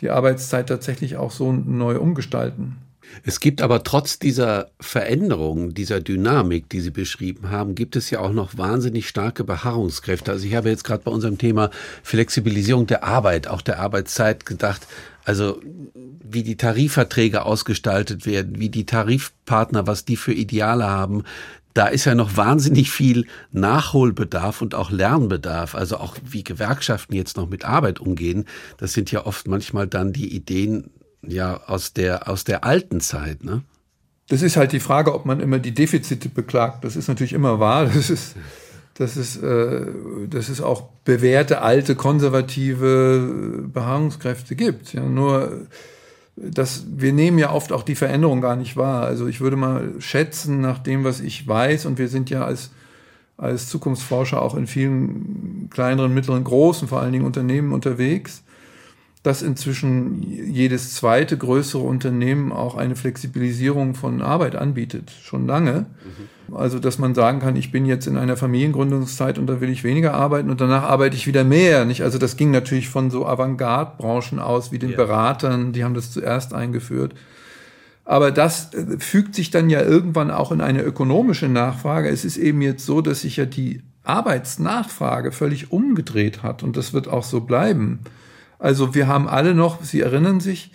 die 0.00 0.10
Arbeitszeit 0.10 0.68
tatsächlich 0.68 1.16
auch 1.16 1.30
so 1.30 1.52
neu 1.52 1.98
umgestalten. 1.98 2.78
Es 3.24 3.40
gibt 3.40 3.62
aber 3.62 3.84
trotz 3.84 4.18
dieser 4.18 4.70
Veränderung, 4.80 5.74
dieser 5.74 6.00
Dynamik, 6.00 6.68
die 6.68 6.80
Sie 6.80 6.90
beschrieben 6.90 7.50
haben, 7.50 7.74
gibt 7.74 7.96
es 7.96 8.10
ja 8.10 8.20
auch 8.20 8.32
noch 8.32 8.56
wahnsinnig 8.58 9.08
starke 9.08 9.44
Beharrungskräfte. 9.44 10.32
Also 10.32 10.46
ich 10.46 10.54
habe 10.54 10.70
jetzt 10.70 10.84
gerade 10.84 11.02
bei 11.04 11.10
unserem 11.10 11.38
Thema 11.38 11.70
Flexibilisierung 12.02 12.86
der 12.86 13.04
Arbeit, 13.04 13.48
auch 13.48 13.62
der 13.62 13.78
Arbeitszeit 13.78 14.46
gedacht, 14.46 14.86
also 15.24 15.60
wie 15.94 16.42
die 16.42 16.56
Tarifverträge 16.56 17.44
ausgestaltet 17.44 18.26
werden, 18.26 18.58
wie 18.58 18.70
die 18.70 18.86
Tarifpartner, 18.86 19.86
was 19.86 20.04
die 20.04 20.16
für 20.16 20.32
Ideale 20.32 20.84
haben, 20.84 21.24
da 21.74 21.86
ist 21.86 22.04
ja 22.04 22.14
noch 22.14 22.36
wahnsinnig 22.36 22.90
viel 22.90 23.26
Nachholbedarf 23.50 24.60
und 24.60 24.74
auch 24.74 24.90
Lernbedarf. 24.90 25.74
Also 25.74 25.96
auch 25.96 26.16
wie 26.22 26.44
Gewerkschaften 26.44 27.14
jetzt 27.14 27.36
noch 27.36 27.48
mit 27.48 27.64
Arbeit 27.64 27.98
umgehen. 28.00 28.44
Das 28.76 28.92
sind 28.92 29.10
ja 29.10 29.24
oft 29.24 29.48
manchmal 29.48 29.86
dann 29.86 30.12
die 30.12 30.34
Ideen 30.34 30.90
ja 31.26 31.60
aus 31.66 31.92
der, 31.92 32.28
aus 32.28 32.44
der 32.44 32.64
alten 32.64 33.00
Zeit, 33.00 33.44
ne? 33.44 33.62
Das 34.28 34.40
ist 34.40 34.56
halt 34.56 34.72
die 34.72 34.80
Frage, 34.80 35.14
ob 35.14 35.26
man 35.26 35.40
immer 35.40 35.58
die 35.58 35.74
Defizite 35.74 36.28
beklagt. 36.28 36.84
Das 36.84 36.96
ist 36.96 37.08
natürlich 37.08 37.32
immer 37.34 37.60
wahr. 37.60 37.84
Das 37.86 38.08
ist, 38.08 38.36
das 38.94 39.16
ist, 39.16 39.42
äh, 39.42 39.86
dass 40.28 40.48
es 40.48 40.60
auch 40.60 40.84
bewährte, 41.04 41.60
alte, 41.60 41.96
konservative 41.96 43.68
Beharrungskräfte 43.72 44.54
gibt. 44.54 44.94
Ja, 44.94 45.02
nur, 45.02 45.66
das, 46.36 46.86
wir 46.88 47.12
nehmen 47.12 47.38
ja 47.38 47.52
oft 47.52 47.72
auch 47.72 47.82
die 47.82 47.94
Veränderung 47.94 48.40
gar 48.40 48.56
nicht 48.56 48.76
wahr. 48.76 49.04
Also 49.04 49.26
ich 49.26 49.40
würde 49.40 49.56
mal 49.56 49.94
schätzen, 49.98 50.60
nach 50.60 50.78
dem, 50.78 51.04
was 51.04 51.20
ich 51.20 51.46
weiß, 51.46 51.86
und 51.86 51.98
wir 51.98 52.08
sind 52.08 52.30
ja 52.30 52.44
als, 52.44 52.70
als 53.36 53.68
Zukunftsforscher 53.68 54.40
auch 54.40 54.54
in 54.54 54.66
vielen 54.66 55.68
kleineren, 55.70 56.14
mittleren, 56.14 56.44
großen, 56.44 56.88
vor 56.88 57.00
allen 57.00 57.12
Dingen 57.12 57.26
Unternehmen 57.26 57.72
unterwegs, 57.72 58.42
dass 59.22 59.40
inzwischen 59.42 60.22
jedes 60.22 60.94
zweite 60.94 61.38
größere 61.38 61.82
Unternehmen 61.82 62.50
auch 62.50 62.76
eine 62.76 62.96
Flexibilisierung 62.96 63.94
von 63.94 64.20
Arbeit 64.20 64.56
anbietet, 64.56 65.12
schon 65.22 65.46
lange. 65.46 65.86
Mhm. 66.48 66.56
Also, 66.56 66.80
dass 66.80 66.98
man 66.98 67.14
sagen 67.14 67.38
kann, 67.38 67.54
ich 67.54 67.70
bin 67.70 67.86
jetzt 67.86 68.06
in 68.06 68.16
einer 68.16 68.36
Familiengründungszeit 68.36 69.38
und 69.38 69.46
da 69.46 69.60
will 69.60 69.70
ich 69.70 69.84
weniger 69.84 70.14
arbeiten 70.14 70.50
und 70.50 70.60
danach 70.60 70.82
arbeite 70.82 71.16
ich 71.16 71.26
wieder 71.28 71.44
mehr. 71.44 71.84
Nicht? 71.84 72.02
Also, 72.02 72.18
das 72.18 72.36
ging 72.36 72.50
natürlich 72.50 72.88
von 72.88 73.10
so 73.10 73.24
Avantgarde-Branchen 73.24 74.40
aus 74.40 74.72
wie 74.72 74.80
den 74.80 74.90
ja. 74.90 74.96
Beratern, 74.96 75.72
die 75.72 75.84
haben 75.84 75.94
das 75.94 76.10
zuerst 76.10 76.52
eingeführt. 76.52 77.14
Aber 78.04 78.32
das 78.32 78.74
äh, 78.74 78.98
fügt 78.98 79.36
sich 79.36 79.50
dann 79.50 79.70
ja 79.70 79.82
irgendwann 79.82 80.32
auch 80.32 80.50
in 80.50 80.60
eine 80.60 80.82
ökonomische 80.82 81.48
Nachfrage. 81.48 82.08
Es 82.08 82.24
ist 82.24 82.36
eben 82.36 82.60
jetzt 82.60 82.84
so, 82.84 83.00
dass 83.00 83.20
sich 83.20 83.36
ja 83.36 83.44
die 83.44 83.82
Arbeitsnachfrage 84.02 85.30
völlig 85.30 85.70
umgedreht 85.70 86.42
hat 86.42 86.64
und 86.64 86.76
das 86.76 86.92
wird 86.92 87.06
auch 87.06 87.22
so 87.22 87.42
bleiben. 87.42 88.00
Also 88.62 88.94
wir 88.94 89.08
haben 89.08 89.28
alle 89.28 89.56
noch, 89.56 89.82
Sie 89.82 90.00
erinnern 90.00 90.38
sich, 90.38 90.70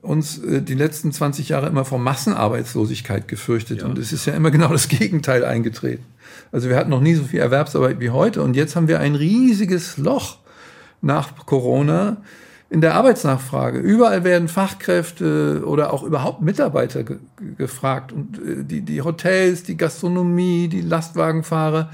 uns 0.00 0.38
äh, 0.38 0.62
die 0.62 0.74
letzten 0.74 1.12
20 1.12 1.50
Jahre 1.50 1.66
immer 1.66 1.84
vor 1.84 1.98
Massenarbeitslosigkeit 1.98 3.28
gefürchtet. 3.28 3.82
Ja. 3.82 3.88
Und 3.88 3.98
es 3.98 4.10
ist 4.10 4.24
ja 4.24 4.32
immer 4.32 4.50
genau 4.50 4.68
das 4.68 4.88
Gegenteil 4.88 5.44
eingetreten. 5.44 6.04
Also 6.50 6.70
wir 6.70 6.76
hatten 6.76 6.88
noch 6.88 7.02
nie 7.02 7.14
so 7.14 7.24
viel 7.24 7.40
Erwerbsarbeit 7.40 8.00
wie 8.00 8.08
heute. 8.08 8.42
Und 8.42 8.56
jetzt 8.56 8.74
haben 8.74 8.88
wir 8.88 9.00
ein 9.00 9.14
riesiges 9.14 9.98
Loch 9.98 10.38
nach 11.02 11.44
Corona 11.44 12.16
in 12.70 12.80
der 12.80 12.94
Arbeitsnachfrage. 12.94 13.80
Überall 13.80 14.24
werden 14.24 14.48
Fachkräfte 14.48 15.62
oder 15.66 15.92
auch 15.92 16.04
überhaupt 16.04 16.40
Mitarbeiter 16.40 17.04
ge 17.04 17.18
gefragt. 17.58 18.12
Und 18.12 18.38
äh, 18.38 18.64
die, 18.64 18.80
die 18.80 19.02
Hotels, 19.02 19.62
die 19.62 19.76
Gastronomie, 19.76 20.68
die 20.68 20.80
Lastwagenfahrer, 20.80 21.90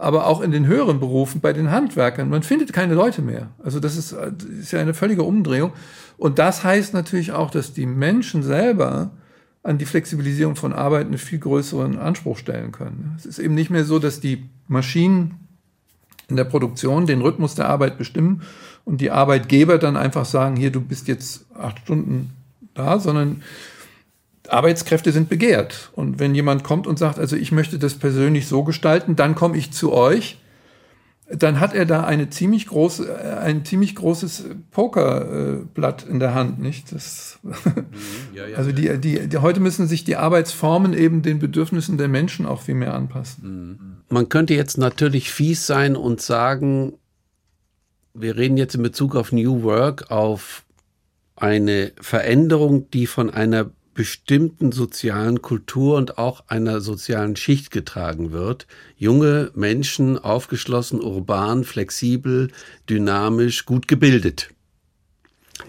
aber 0.00 0.26
auch 0.26 0.40
in 0.40 0.50
den 0.50 0.66
höheren 0.66 0.98
Berufen 0.98 1.40
bei 1.40 1.52
den 1.52 1.70
Handwerkern. 1.70 2.30
Man 2.30 2.42
findet 2.42 2.72
keine 2.72 2.94
Leute 2.94 3.20
mehr. 3.20 3.50
Also 3.62 3.80
das 3.80 3.96
ist, 3.96 4.12
das 4.12 4.44
ist 4.48 4.72
ja 4.72 4.80
eine 4.80 4.94
völlige 4.94 5.22
Umdrehung. 5.22 5.72
Und 6.16 6.38
das 6.38 6.64
heißt 6.64 6.94
natürlich 6.94 7.32
auch, 7.32 7.50
dass 7.50 7.74
die 7.74 7.86
Menschen 7.86 8.42
selber 8.42 9.10
an 9.62 9.76
die 9.76 9.84
Flexibilisierung 9.84 10.56
von 10.56 10.72
Arbeit 10.72 11.06
einen 11.06 11.18
viel 11.18 11.38
größeren 11.38 11.98
Anspruch 11.98 12.38
stellen 12.38 12.72
können. 12.72 13.14
Es 13.18 13.26
ist 13.26 13.38
eben 13.38 13.54
nicht 13.54 13.68
mehr 13.68 13.84
so, 13.84 13.98
dass 13.98 14.20
die 14.20 14.48
Maschinen 14.68 15.34
in 16.28 16.36
der 16.36 16.44
Produktion 16.44 17.04
den 17.04 17.20
Rhythmus 17.20 17.54
der 17.54 17.68
Arbeit 17.68 17.98
bestimmen 17.98 18.42
und 18.86 19.02
die 19.02 19.10
Arbeitgeber 19.10 19.76
dann 19.76 19.98
einfach 19.98 20.24
sagen, 20.24 20.56
hier, 20.56 20.70
du 20.70 20.80
bist 20.80 21.08
jetzt 21.08 21.44
acht 21.54 21.78
Stunden 21.80 22.30
da, 22.72 22.98
sondern 22.98 23.42
Arbeitskräfte 24.52 25.12
sind 25.12 25.28
begehrt. 25.28 25.90
Und 25.92 26.18
wenn 26.18 26.34
jemand 26.34 26.64
kommt 26.64 26.86
und 26.86 26.98
sagt, 26.98 27.18
also 27.18 27.36
ich 27.36 27.52
möchte 27.52 27.78
das 27.78 27.94
persönlich 27.94 28.46
so 28.46 28.64
gestalten, 28.64 29.16
dann 29.16 29.34
komme 29.34 29.56
ich 29.56 29.72
zu 29.72 29.92
euch, 29.92 30.38
dann 31.32 31.60
hat 31.60 31.74
er 31.74 31.86
da 31.86 32.04
eine 32.04 32.28
ziemlich 32.28 32.66
große, 32.66 33.08
äh, 33.08 33.38
ein 33.38 33.64
ziemlich 33.64 33.94
großes 33.94 34.46
Pokerblatt 34.72 36.02
in 36.02 36.18
der 36.18 36.34
Hand, 36.34 36.58
nicht? 36.58 36.92
Das, 36.92 37.38
mhm. 37.42 37.54
ja, 38.34 38.46
ja, 38.46 38.56
also 38.58 38.72
die, 38.72 38.98
die, 38.98 39.28
die, 39.28 39.38
heute 39.38 39.60
müssen 39.60 39.86
sich 39.86 40.02
die 40.02 40.16
Arbeitsformen 40.16 40.92
eben 40.92 41.22
den 41.22 41.38
Bedürfnissen 41.38 41.98
der 41.98 42.08
Menschen 42.08 42.46
auch 42.46 42.62
viel 42.62 42.74
mehr 42.74 42.94
anpassen. 42.94 43.44
Mhm. 43.44 43.78
Man 44.08 44.28
könnte 44.28 44.54
jetzt 44.54 44.76
natürlich 44.76 45.30
fies 45.30 45.66
sein 45.66 45.94
und 45.94 46.20
sagen, 46.20 46.94
wir 48.12 48.36
reden 48.36 48.56
jetzt 48.56 48.74
in 48.74 48.82
Bezug 48.82 49.14
auf 49.14 49.30
New 49.30 49.62
Work 49.62 50.10
auf 50.10 50.64
eine 51.36 51.92
Veränderung, 52.00 52.90
die 52.90 53.06
von 53.06 53.30
einer 53.30 53.70
bestimmten 53.94 54.72
sozialen 54.72 55.42
Kultur 55.42 55.96
und 55.96 56.18
auch 56.18 56.44
einer 56.48 56.80
sozialen 56.80 57.36
Schicht 57.36 57.70
getragen 57.70 58.32
wird. 58.32 58.66
Junge 58.96 59.50
Menschen, 59.54 60.18
aufgeschlossen, 60.18 61.00
urban, 61.00 61.64
flexibel, 61.64 62.50
dynamisch, 62.88 63.66
gut 63.66 63.88
gebildet. 63.88 64.50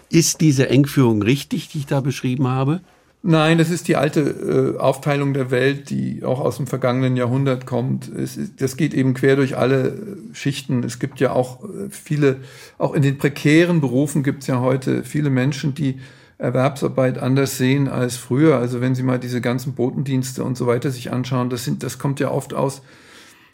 Ist 0.09 0.41
diese 0.41 0.69
Engführung 0.69 1.21
richtig, 1.21 1.69
die 1.69 1.79
ich 1.79 1.85
da 1.85 2.01
beschrieben 2.01 2.47
habe? 2.47 2.81
Nein, 3.23 3.59
das 3.59 3.69
ist 3.69 3.87
die 3.87 3.97
alte 3.97 4.21
äh, 4.21 4.79
Aufteilung 4.79 5.35
der 5.35 5.51
Welt, 5.51 5.91
die 5.91 6.23
auch 6.23 6.39
aus 6.39 6.57
dem 6.57 6.65
vergangenen 6.65 7.15
Jahrhundert 7.15 7.67
kommt. 7.67 8.09
Es, 8.09 8.39
das 8.55 8.77
geht 8.77 8.95
eben 8.95 9.13
quer 9.13 9.35
durch 9.35 9.55
alle 9.57 9.89
äh, 9.89 10.33
Schichten. 10.33 10.83
Es 10.83 10.97
gibt 10.97 11.19
ja 11.19 11.31
auch 11.31 11.63
äh, 11.63 11.89
viele, 11.91 12.37
auch 12.79 12.95
in 12.95 13.03
den 13.03 13.19
prekären 13.19 13.79
Berufen 13.79 14.23
gibt 14.23 14.41
es 14.41 14.47
ja 14.47 14.59
heute 14.59 15.03
viele 15.03 15.29
Menschen, 15.29 15.75
die 15.75 15.99
Erwerbsarbeit 16.41 17.19
anders 17.19 17.57
sehen 17.57 17.87
als 17.87 18.17
früher. 18.17 18.57
Also 18.57 18.81
wenn 18.81 18.95
Sie 18.95 19.03
mal 19.03 19.19
diese 19.19 19.41
ganzen 19.41 19.73
Botendienste 19.73 20.43
und 20.43 20.57
so 20.57 20.65
weiter 20.65 20.89
sich 20.89 21.11
anschauen, 21.11 21.49
das 21.49 21.63
sind, 21.63 21.83
das 21.83 21.99
kommt 21.99 22.19
ja 22.19 22.31
oft 22.31 22.53
aus 22.53 22.81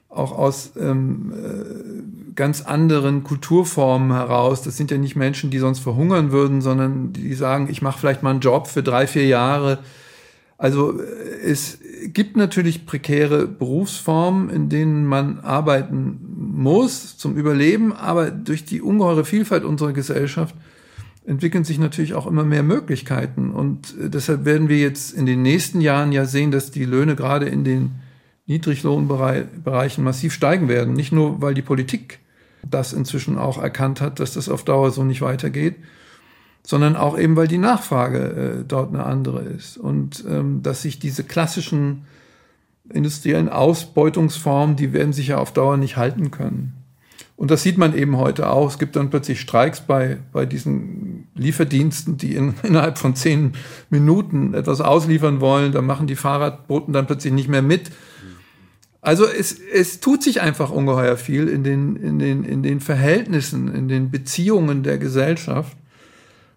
auch 0.10 0.32
aus 0.38 0.72
ähm, 0.80 1.34
äh, 1.34 2.34
ganz 2.34 2.62
anderen 2.62 3.24
Kulturformen 3.24 4.14
heraus. 4.14 4.62
Das 4.62 4.78
sind 4.78 4.90
ja 4.90 4.98
nicht 4.98 5.16
Menschen, 5.16 5.50
die 5.50 5.60
sonst 5.60 5.80
verhungern 5.80 6.32
würden, 6.32 6.62
sondern 6.62 7.12
die 7.14 7.34
sagen, 7.34 7.68
ich 7.70 7.82
mache 7.82 8.00
vielleicht 8.00 8.24
mal 8.24 8.32
einen 8.32 8.40
Job 8.40 8.68
für 8.68 8.82
drei, 8.82 9.06
vier 9.06 9.28
Jahre. 9.28 9.80
Also 10.58 11.00
äh, 11.00 11.04
es 11.44 11.80
gibt 12.06 12.38
natürlich 12.38 12.86
prekäre 12.86 13.48
Berufsformen, 13.48 14.50
in 14.50 14.70
denen 14.70 15.06
man 15.06 15.40
arbeiten 15.40 16.20
muss 16.56 17.18
zum 17.18 17.36
Überleben, 17.36 17.92
aber 17.92 18.32
durch 18.32 18.64
die 18.64 18.82
ungeheure 18.82 19.26
Vielfalt 19.26 19.66
unserer 19.66 19.92
Gesellschaft 19.92 20.56
entwickeln 21.28 21.66
sich 21.66 21.78
natürlich 21.78 22.14
auch 22.14 22.26
immer 22.26 22.44
mehr 22.44 22.64
Möglichkeiten. 22.64 23.52
Und 23.52 23.96
äh, 24.00 24.10
deshalb 24.10 24.46
werden 24.46 24.70
wir 24.70 24.78
jetzt 24.78 25.14
in 25.14 25.26
den 25.26 25.42
nächsten 25.42 25.82
Jahren 25.82 26.12
ja 26.12 26.26
sehen, 26.26 26.52
dass 26.52 26.72
die 26.72 26.86
Löhne 26.86 27.16
gerade 27.16 27.48
in 27.48 27.64
den 27.64 27.92
Niedriglohnbereichen 28.48 30.04
massiv 30.04 30.34
steigen 30.34 30.70
werden. 30.70 30.94
Nicht 30.94 31.12
nur, 31.12 31.42
weil 31.42 31.54
die 31.54 31.62
Politik 31.62 32.20
das 32.70 32.94
inzwischen 32.94 33.38
auch 33.38 33.62
erkannt 33.62 34.02
hat, 34.02 34.20
dass 34.20 34.34
das 34.34 34.50
auf 34.50 34.64
Dauer 34.64 34.92
so 34.92 35.04
nicht 35.04 35.22
weitergeht, 35.22 35.76
sondern 36.64 36.96
auch 36.96 37.18
eben, 37.18 37.36
weil 37.36 37.48
die 37.48 37.58
Nachfrage 37.58 38.60
äh, 38.62 38.64
dort 38.66 38.94
eine 38.94 39.06
andere 39.06 39.42
ist 39.42 39.78
und 39.78 40.24
ähm, 40.28 40.64
dass 40.64 40.82
sich 40.82 40.98
diese 40.98 41.24
klassischen 41.24 42.06
industriellen 42.90 43.50
Ausbeutungsformen, 43.50 44.78
die 44.78 44.94
werden 44.94 45.12
sich 45.12 45.28
ja 45.28 45.38
auf 45.38 45.52
Dauer 45.52 45.76
nicht 45.76 45.98
halten 45.98 46.32
können. 46.32 46.74
Und 47.38 47.52
das 47.52 47.64
sieht 47.64 47.78
man 47.78 47.96
eben 47.96 48.18
heute 48.18 48.50
auch. 48.50 48.70
Es 48.70 48.80
gibt 48.80 48.96
dann 48.96 49.10
plötzlich 49.10 49.40
Streiks 49.40 49.80
bei, 49.82 50.18
bei 50.34 50.46
diesen 50.46 51.17
Lieferdiensten, 51.38 52.18
die 52.18 52.36
in, 52.36 52.56
innerhalb 52.64 52.98
von 52.98 53.16
zehn 53.16 53.54
Minuten 53.90 54.54
etwas 54.54 54.82
ausliefern 54.82 55.40
wollen. 55.40 55.72
Da 55.72 55.82
machen 55.82 56.08
die 56.08 56.16
Fahrradboten 56.16 56.94
dann 56.94 57.08
plötzlich 57.08 57.34
nicht 57.34 57.50
mehr 57.50 57.62
mit. 57.62 57.92
Also 59.02 59.26
es, 59.26 59.58
es 59.74 60.00
tut 60.02 60.22
sich 60.22 60.42
einfach 60.42 60.70
ungeheuer 60.70 61.16
viel 61.16 61.48
in 61.48 61.64
den, 61.64 61.96
in, 61.96 62.20
den, 62.20 62.44
in 62.44 62.62
den 62.62 62.82
Verhältnissen, 62.82 63.74
in 63.74 63.88
den 63.88 64.12
Beziehungen 64.12 64.84
der 64.84 64.98
Gesellschaft. 64.98 65.78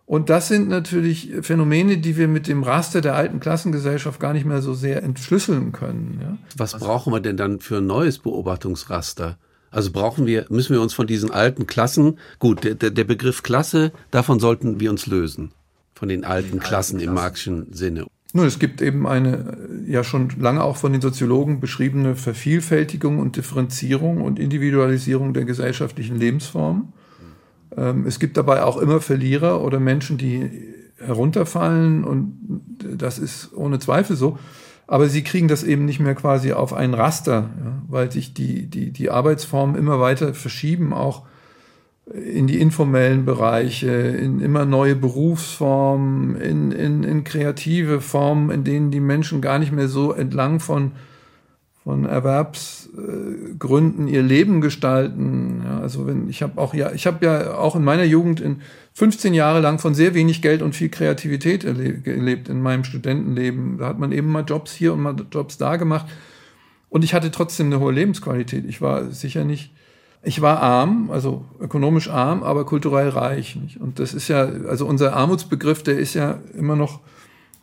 Und 0.05 0.29
das 0.29 0.49
sind 0.49 0.69
natürlich 0.69 1.31
Phänomene, 1.43 1.99
die 1.99 2.17
wir 2.17 2.27
mit 2.27 2.49
dem 2.49 2.65
Raster 2.65 3.01
der 3.01 3.15
alten 3.15 3.39
Klassengesellschaft 3.39 4.19
gar 4.19 4.33
nicht 4.33 4.45
mehr 4.45 4.63
so 4.63 4.75
sehr 4.75 5.05
entschlüsseln 5.05 5.71
können. 5.71 6.19
Ja? 6.21 6.39
Was 6.57 6.73
brauchen 6.73 7.13
wir 7.13 7.21
denn 7.21 7.37
dann 7.37 7.61
für 7.61 7.77
ein 7.77 7.87
neues 7.87 8.19
Beobachtungsraster? 8.19 9.39
Also 9.71 9.93
brauchen 9.93 10.27
wir, 10.27 10.47
müssen 10.49 10.75
wir 10.75 10.83
uns 10.83 10.95
von 10.95 11.07
diesen 11.07 11.31
alten 11.31 11.67
Klassen, 11.67 12.19
gut, 12.39 12.65
der, 12.65 12.75
der 12.75 13.05
Begriff 13.05 13.43
Klasse, 13.43 13.93
davon 14.11 14.41
sollten 14.41 14.81
wir 14.81 14.91
uns 14.91 15.07
lösen. 15.07 15.53
Von 15.95 16.09
den 16.09 16.25
alten 16.25 16.61
Klassen 16.61 16.99
im 16.99 17.15
marxischen 17.15 17.73
Sinne. 17.73 18.07
Nun, 18.33 18.47
es 18.47 18.59
gibt 18.59 18.81
eben 18.81 19.07
eine 19.07 19.59
ja 19.87 20.05
schon 20.05 20.31
lange 20.39 20.63
auch 20.63 20.77
von 20.77 20.93
den 20.93 21.01
Soziologen 21.01 21.61
beschriebene 21.61 22.15
Vervielfältigung 22.15 23.19
und 23.19 23.37
Differenzierung 23.37 24.23
und 24.23 24.39
Individualisierung 24.39 25.35
der 25.35 25.45
gesellschaftlichen 25.45 26.17
Lebensformen. 26.17 26.93
Ähm, 27.77 28.07
es 28.07 28.21
gibt 28.21 28.37
dabei 28.37 28.63
auch 28.63 28.77
immer 28.77 29.01
Verlierer 29.01 29.63
oder 29.63 29.81
Menschen, 29.81 30.17
die 30.17 30.49
herunterfallen 30.99 32.05
und 32.05 32.77
das 32.97 33.19
ist 33.19 33.53
ohne 33.55 33.79
Zweifel 33.79 34.17
so. 34.17 34.39
Aber 34.91 35.09
sie 35.09 35.23
kriegen 35.23 35.47
das 35.47 35.63
eben 35.63 35.85
nicht 35.85 36.01
mehr 36.01 36.17
quasi 36.17 36.53
auf 36.53 36.73
ein 36.73 36.95
Raster, 36.95 37.49
ja, 37.65 37.81
weil 37.87 38.11
sich 38.11 38.35
die, 38.35 38.67
die, 38.67 38.91
die 38.91 39.09
Arbeitsformen 39.09 39.77
immer 39.77 40.01
weiter 40.01 40.35
verschieben, 40.35 40.93
auch 40.93 41.23
in 42.13 42.49
die 42.49 42.61
informellen 42.61 43.25
Bereiche, 43.25 43.89
in 43.89 44.41
immer 44.41 44.65
neue 44.65 44.97
Berufsformen, 44.97 46.35
in, 46.35 46.73
in, 46.73 47.05
in 47.05 47.23
kreative 47.23 48.01
Formen, 48.01 48.51
in 48.51 48.65
denen 48.65 48.91
die 48.91 48.99
Menschen 48.99 49.41
gar 49.41 49.61
nicht 49.61 49.71
mehr 49.71 49.87
so 49.87 50.11
entlang 50.11 50.59
von, 50.59 50.91
von 51.85 52.05
Erwerbsgründen 52.05 54.09
ihr 54.09 54.23
Leben 54.23 54.61
gestalten. 54.61 55.63
Ja, 55.65 55.79
also 55.79 56.09
wenn 56.09 56.29
ich 56.29 56.43
habe 56.43 56.61
auch 56.61 56.75
ja, 56.75 56.91
ich 56.91 57.07
habe 57.07 57.25
ja 57.25 57.55
auch 57.55 57.77
in 57.77 57.85
meiner 57.85 58.03
Jugend 58.03 58.41
in 58.41 58.63
15 58.95 59.35
Jahre 59.35 59.61
lang 59.61 59.79
von 59.79 59.95
sehr 59.95 60.15
wenig 60.15 60.43
Geld 60.43 60.63
und 60.63 60.75
viel 60.75 60.89
Kreativität 60.89 61.65
erlebt 61.65 62.49
in 62.49 62.61
meinem 62.61 62.85
Studentenleben. 62.85 63.79
Da 63.79 63.87
hat 63.87 63.99
man 63.99 64.13
eben 64.13 64.31
mal 64.31 64.45
Jobs 64.47 64.73
hier 64.73 64.93
und 64.93 65.01
mal 65.01 65.17
Jobs 65.31 65.59
da 65.59 65.77
gemacht. 65.77 66.07
Und 66.89 67.05
ich 67.05 67.15
hatte 67.15 67.31
trotzdem 67.31 67.67
eine 67.67 67.81
hohe 67.81 67.93
Lebensqualität. 67.93 68.65
Ich 68.67 68.81
war 68.81 69.11
sicher 69.11 69.45
nicht 69.45 69.73
ich 70.23 70.43
war 70.43 70.61
arm, 70.61 71.11
also 71.11 71.45
ökonomisch 71.59 72.11
arm, 72.11 72.43
aber 72.43 72.67
kulturell 72.67 73.09
reich. 73.09 73.57
Nicht? 73.57 73.81
Und 73.81 73.99
das 73.99 74.13
ist 74.13 74.29
ja, 74.29 74.43
also 74.43 74.87
unser 74.87 75.15
Armutsbegriff, 75.17 75.83
der 75.83 75.99
ist 75.99 76.15
ja 76.15 76.39
immer 76.55 76.77
noch, 76.77 77.01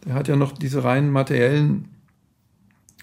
der 0.05 0.15
hat 0.15 0.27
ja 0.27 0.35
noch 0.35 0.53
diese 0.53 0.83
rein 0.83 1.11
materiellen 1.11 1.89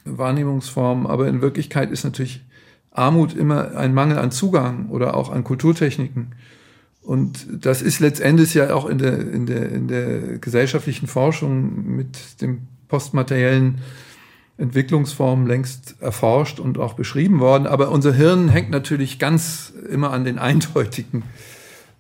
Wahrnehmungsformen, 0.04 1.06
aber 1.06 1.28
in 1.28 1.40
Wirklichkeit 1.40 1.90
ist 1.90 2.04
natürlich 2.04 2.44
Armut 2.90 3.34
immer 3.34 3.76
ein 3.76 3.94
Mangel 3.94 4.18
an 4.18 4.30
Zugang 4.30 4.88
oder 4.90 5.16
auch 5.16 5.30
an 5.30 5.44
Kulturtechniken. 5.44 6.34
Und 7.04 7.46
das 7.50 7.82
ist 7.82 8.00
letztendlich 8.00 8.54
ja 8.54 8.74
auch 8.74 8.86
in 8.86 8.98
der, 8.98 9.20
in 9.20 9.44
der, 9.44 9.70
in 9.70 9.88
der 9.88 10.38
gesellschaftlichen 10.38 11.06
Forschung 11.06 11.96
mit 11.96 12.40
dem 12.40 12.62
postmateriellen 12.88 13.78
Entwicklungsformen 14.56 15.46
längst 15.46 15.96
erforscht 16.00 16.60
und 16.60 16.78
auch 16.78 16.94
beschrieben 16.94 17.40
worden. 17.40 17.66
Aber 17.66 17.90
unser 17.90 18.14
Hirn 18.14 18.48
hängt 18.48 18.70
natürlich 18.70 19.18
ganz 19.18 19.72
immer 19.90 20.12
an 20.12 20.24
den 20.24 20.38
eindeutigen. 20.38 21.24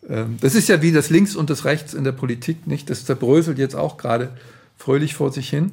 Ähm, 0.08 0.38
das 0.40 0.54
ist 0.54 0.68
ja 0.68 0.80
wie 0.80 0.92
das 0.92 1.10
Links 1.10 1.36
und 1.36 1.50
das 1.50 1.66
Rechts 1.66 1.92
in 1.92 2.04
der 2.04 2.12
Politik, 2.12 2.66
nicht? 2.66 2.88
Das 2.88 3.04
zerbröselt 3.04 3.58
jetzt 3.58 3.76
auch 3.76 3.98
gerade 3.98 4.30
fröhlich 4.76 5.14
vor 5.14 5.32
sich 5.32 5.50
hin. 5.50 5.72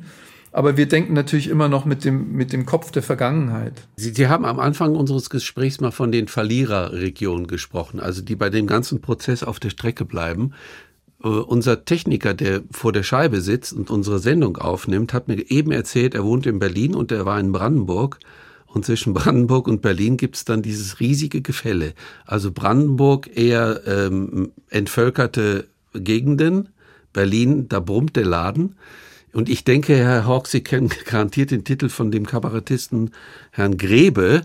Aber 0.54 0.76
wir 0.76 0.86
denken 0.86 1.14
natürlich 1.14 1.48
immer 1.48 1.70
noch 1.70 1.86
mit 1.86 2.04
dem, 2.04 2.34
mit 2.34 2.52
dem 2.52 2.66
Kopf 2.66 2.92
der 2.92 3.04
Vergangenheit. 3.04 3.88
Sie, 3.96 4.12
Sie 4.12 4.28
haben 4.28 4.46
am 4.46 4.60
Anfang 4.60 4.96
unseres 4.96 5.30
Gesprächs 5.30 5.80
mal 5.80 5.92
von 5.92 6.12
den 6.12 6.28
Verliererregionen 6.28 7.48
gesprochen, 7.48 8.00
also 8.00 8.22
die 8.22 8.36
bei 8.36 8.50
dem 8.50 8.68
ganzen 8.68 9.00
Prozess 9.02 9.44
auf 9.44 9.60
der 9.60 9.70
Strecke 9.70 10.04
bleiben. 10.04 10.54
Äh, 11.24 11.28
unser 11.28 11.86
Techniker, 11.86 12.34
der 12.34 12.62
vor 12.72 12.92
der 12.92 13.04
Scheibe 13.04 13.40
sitzt 13.40 13.72
und 13.72 13.90
unsere 13.90 14.20
Sendung 14.20 14.58
aufnimmt, 14.58 15.14
hat 15.14 15.30
mir 15.30 15.50
eben 15.50 15.72
erzählt, 15.72 16.16
er 16.16 16.26
wohnt 16.26 16.46
in 16.46 16.60
Berlin 16.60 16.96
und 16.96 17.12
er 17.12 17.26
war 17.26 17.40
in 17.40 17.54
Brandenburg. 17.54 18.20
Und 18.68 18.86
zwischen 18.86 19.14
Brandenburg 19.14 19.68
und 19.70 19.82
Berlin 19.82 20.18
gibt's 20.18 20.44
dann 20.44 20.62
dieses 20.62 21.00
riesige 21.00 21.42
Gefälle. 21.42 21.94
Also 22.26 22.52
Brandenburg 22.52 23.30
eher 23.38 23.82
ähm, 23.88 24.52
entvölkerte 24.70 25.68
Gegenden, 25.94 26.70
Berlin, 27.14 27.68
da 27.68 27.80
brummt 27.80 28.16
der 28.16 28.26
Laden. 28.26 28.76
Und 29.34 29.50
ich 29.50 29.64
denke, 29.64 29.96
Herr 29.96 30.26
Hawk, 30.26 30.48
Sie 30.48 30.62
kennen 30.62 30.90
garantiert 31.06 31.52
den 31.52 31.64
Titel 31.64 31.90
von 31.90 32.12
dem 32.12 32.26
Kabarettisten 32.26 33.12
Herrn 33.52 33.78
Grebe, 33.78 34.42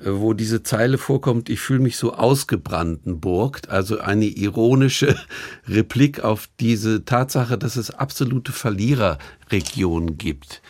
äh, 0.00 0.10
wo 0.10 0.32
diese 0.32 0.62
Zeile 0.62 0.98
vorkommt, 0.98 1.48
ich 1.48 1.58
fühle 1.60 1.80
mich 1.80 1.96
so 1.96 2.14
ausgebrandenburgt, 2.14 3.68
also 3.68 3.98
eine 3.98 4.26
ironische 4.26 5.16
Replik 5.68 6.20
auf 6.20 6.48
diese 6.60 7.04
Tatsache, 7.04 7.58
dass 7.58 7.74
es 7.76 7.90
absolute 7.90 8.52
Verliererregionen 8.52 10.18
gibt. 10.18 10.62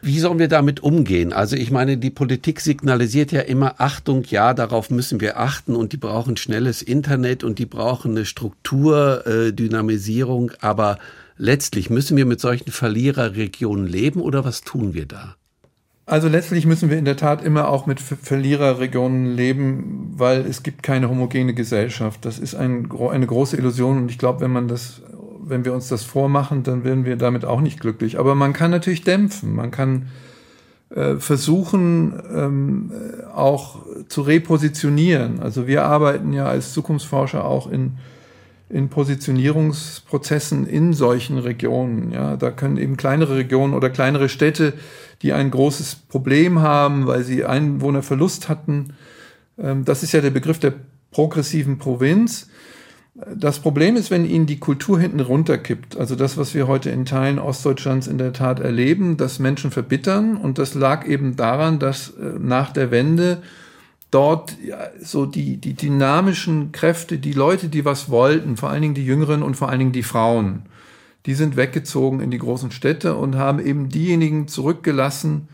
Wie 0.00 0.20
sollen 0.20 0.38
wir 0.38 0.46
damit 0.46 0.78
umgehen? 0.80 1.32
Also 1.32 1.56
ich 1.56 1.72
meine, 1.72 1.98
die 1.98 2.10
Politik 2.10 2.60
signalisiert 2.60 3.32
ja 3.32 3.40
immer 3.40 3.80
Achtung, 3.80 4.22
ja, 4.30 4.54
darauf 4.54 4.90
müssen 4.90 5.20
wir 5.20 5.40
achten 5.40 5.74
und 5.74 5.92
die 5.92 5.96
brauchen 5.96 6.36
schnelles 6.36 6.82
Internet 6.82 7.42
und 7.42 7.58
die 7.58 7.66
brauchen 7.66 8.12
eine 8.12 8.24
Strukturdynamisierung, 8.24 10.52
aber 10.60 11.00
letztlich 11.38 11.88
müssen 11.88 12.16
wir 12.16 12.26
mit 12.26 12.40
solchen 12.40 12.70
Verliererregionen 12.70 13.86
leben 13.86 14.20
oder 14.20 14.44
was 14.44 14.62
tun 14.62 14.92
wir 14.94 15.06
da? 15.06 15.36
Also 16.04 16.28
letztlich 16.28 16.64
müssen 16.64 16.88
wir 16.88 16.96
in 16.96 17.04
der 17.04 17.18
Tat 17.18 17.44
immer 17.44 17.68
auch 17.68 17.86
mit 17.86 18.00
Verliererregionen 18.00 19.26
leben, 19.36 20.14
weil 20.16 20.46
es 20.46 20.62
gibt 20.62 20.82
keine 20.82 21.10
homogene 21.10 21.52
Gesellschaft. 21.52 22.24
Das 22.24 22.38
ist 22.38 22.54
ein, 22.54 22.88
eine 22.90 23.26
große 23.26 23.58
Illusion 23.58 23.98
und 23.98 24.10
ich 24.10 24.18
glaube, 24.18 24.40
wenn 24.40 24.50
man 24.50 24.68
das, 24.68 25.02
wenn 25.42 25.66
wir 25.66 25.74
uns 25.74 25.88
das 25.88 26.04
vormachen, 26.04 26.62
dann 26.62 26.82
werden 26.82 27.04
wir 27.04 27.16
damit 27.16 27.44
auch 27.44 27.60
nicht 27.60 27.78
glücklich. 27.78 28.18
Aber 28.18 28.34
man 28.34 28.54
kann 28.54 28.70
natürlich 28.70 29.04
dämpfen, 29.04 29.54
man 29.54 29.70
kann 29.70 30.08
äh, 30.88 31.16
versuchen 31.16 32.14
ähm, 32.34 32.90
auch 33.34 33.84
zu 34.08 34.22
repositionieren. 34.22 35.40
Also 35.40 35.66
wir 35.66 35.84
arbeiten 35.84 36.32
ja 36.32 36.46
als 36.46 36.72
Zukunftsforscher 36.72 37.44
auch 37.44 37.70
in 37.70 37.98
in 38.70 38.88
Positionierungsprozessen 38.88 40.66
in 40.66 40.92
solchen 40.92 41.38
Regionen. 41.38 42.12
Ja, 42.12 42.36
da 42.36 42.50
können 42.50 42.76
eben 42.76 42.96
kleinere 42.96 43.36
Regionen 43.36 43.74
oder 43.74 43.90
kleinere 43.90 44.28
Städte, 44.28 44.74
die 45.22 45.32
ein 45.32 45.50
großes 45.50 45.94
Problem 46.08 46.60
haben, 46.60 47.06
weil 47.06 47.24
sie 47.24 47.44
Einwohnerverlust 47.44 48.48
hatten. 48.48 48.94
Ähm, 49.58 49.84
das 49.84 50.02
ist 50.02 50.12
ja 50.12 50.20
der 50.20 50.30
Begriff 50.30 50.58
der 50.58 50.74
progressiven 51.10 51.78
Provinz. 51.78 52.48
Das 53.34 53.58
Problem 53.58 53.96
ist, 53.96 54.12
wenn 54.12 54.24
ihnen 54.24 54.46
die 54.46 54.60
Kultur 54.60 55.00
hinten 55.00 55.20
runterkippt. 55.20 55.96
Also 55.96 56.14
das, 56.14 56.36
was 56.36 56.54
wir 56.54 56.68
heute 56.68 56.90
in 56.90 57.04
Teilen 57.04 57.40
Ostdeutschlands 57.40 58.06
in 58.06 58.16
der 58.18 58.32
Tat 58.32 58.60
erleben, 58.60 59.16
dass 59.16 59.40
Menschen 59.40 59.72
verbittern. 59.72 60.36
Und 60.36 60.58
das 60.58 60.74
lag 60.74 61.04
eben 61.06 61.34
daran, 61.34 61.78
dass 61.78 62.10
äh, 62.10 62.38
nach 62.38 62.72
der 62.72 62.90
Wende 62.90 63.42
dort 64.10 64.56
ja, 64.64 64.78
so 65.00 65.26
die, 65.26 65.58
die 65.58 65.74
dynamischen 65.74 66.72
Kräfte, 66.72 67.18
die 67.18 67.32
Leute, 67.32 67.68
die 67.68 67.84
was 67.84 68.08
wollten, 68.08 68.56
vor 68.56 68.70
allen 68.70 68.82
Dingen 68.82 68.94
die 68.94 69.04
Jüngeren 69.04 69.42
und 69.42 69.56
vor 69.56 69.68
allen 69.68 69.78
Dingen 69.78 69.92
die 69.92 70.02
Frauen, 70.02 70.62
die 71.26 71.34
sind 71.34 71.56
weggezogen 71.56 72.20
in 72.20 72.30
die 72.30 72.38
großen 72.38 72.70
Städte 72.70 73.16
und 73.16 73.36
haben 73.36 73.58
eben 73.58 73.88
diejenigen 73.88 74.48
zurückgelassen, 74.48 75.48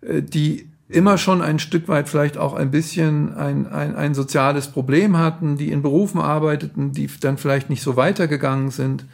äh, 0.00 0.22
die 0.22 0.68
immer 0.88 1.18
schon 1.18 1.42
ein 1.42 1.58
Stück 1.58 1.88
weit 1.88 2.08
vielleicht 2.08 2.36
auch 2.36 2.54
ein 2.54 2.70
bisschen 2.70 3.34
ein, 3.34 3.66
ein, 3.66 3.94
ein 3.96 4.14
soziales 4.14 4.68
Problem 4.68 5.18
hatten, 5.18 5.56
die 5.56 5.72
in 5.72 5.82
Berufen 5.82 6.20
arbeiteten, 6.20 6.92
die 6.92 7.08
dann 7.20 7.38
vielleicht 7.38 7.70
nicht 7.70 7.82
so 7.82 7.96
weitergegangen 7.96 8.70
sind. 8.70 9.06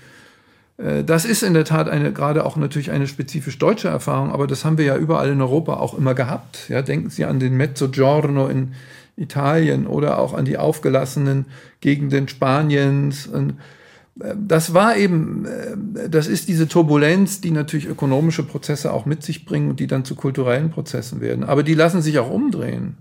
Äh, 0.78 1.04
das 1.04 1.24
ist 1.24 1.42
in 1.42 1.54
der 1.54 1.64
Tat 1.64 1.88
eine, 1.88 2.12
gerade 2.12 2.46
auch 2.46 2.56
natürlich 2.56 2.90
eine 2.90 3.06
spezifisch 3.06 3.58
deutsche 3.58 3.88
Erfahrung, 3.88 4.32
aber 4.32 4.46
das 4.46 4.64
haben 4.64 4.78
wir 4.78 4.84
ja 4.84 4.96
überall 4.96 5.30
in 5.30 5.40
Europa 5.40 5.74
auch 5.74 5.96
immer 5.96 6.14
gehabt. 6.14 6.68
Ja, 6.68 6.82
denken 6.82 7.10
Sie 7.10 7.24
an 7.24 7.40
den 7.40 7.56
Mezzogiorno 7.56 8.48
in 8.48 8.72
Italien 9.16 9.86
oder 9.86 10.18
auch 10.18 10.32
an 10.32 10.44
die 10.44 10.56
aufgelassenen 10.56 11.46
Gegenden 11.80 12.28
Spaniens. 12.28 13.26
Und 13.26 13.54
äh, 14.20 14.34
das 14.36 14.72
war 14.72 14.96
eben, 14.96 15.44
äh, 15.44 16.08
das 16.08 16.28
ist 16.28 16.48
diese 16.48 16.68
Turbulenz, 16.68 17.40
die 17.40 17.50
natürlich 17.50 17.86
ökonomische 17.86 18.44
Prozesse 18.44 18.92
auch 18.92 19.04
mit 19.04 19.22
sich 19.22 19.44
bringen 19.44 19.70
und 19.70 19.80
die 19.80 19.88
dann 19.88 20.04
zu 20.04 20.14
kulturellen 20.14 20.70
Prozessen 20.70 21.20
werden. 21.20 21.44
Aber 21.44 21.62
die 21.62 21.74
lassen 21.74 22.00
sich 22.00 22.18
auch 22.18 22.30
umdrehen. 22.30 22.96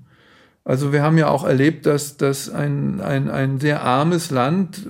Also 0.66 0.92
wir 0.92 1.02
haben 1.02 1.18
ja 1.18 1.30
auch 1.30 1.46
erlebt, 1.46 1.86
dass, 1.86 2.18
dass 2.18 2.50
ein, 2.50 3.00
ein, 3.00 3.30
ein 3.30 3.58
sehr 3.58 3.84
armes 3.84 4.32
Land, 4.32 4.86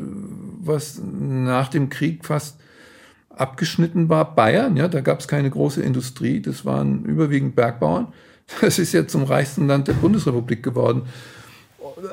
was 0.59 0.99
nach 0.99 1.67
dem 1.67 1.89
Krieg 1.89 2.25
fast 2.25 2.57
abgeschnitten 3.39 4.09
war 4.09 4.35
Bayern, 4.35 4.77
ja, 4.77 4.87
da 4.87 5.01
gab 5.01 5.19
es 5.19 5.27
keine 5.27 5.49
große 5.49 5.81
Industrie, 5.81 6.41
das 6.41 6.65
waren 6.65 7.05
überwiegend 7.05 7.55
Bergbauern. 7.55 8.07
Das 8.61 8.79
ist 8.79 8.93
jetzt 8.93 9.11
zum 9.11 9.23
reichsten 9.23 9.67
Land 9.67 9.89
der 9.89 9.93
Bundesrepublik 9.93 10.63
geworden. 10.63 11.01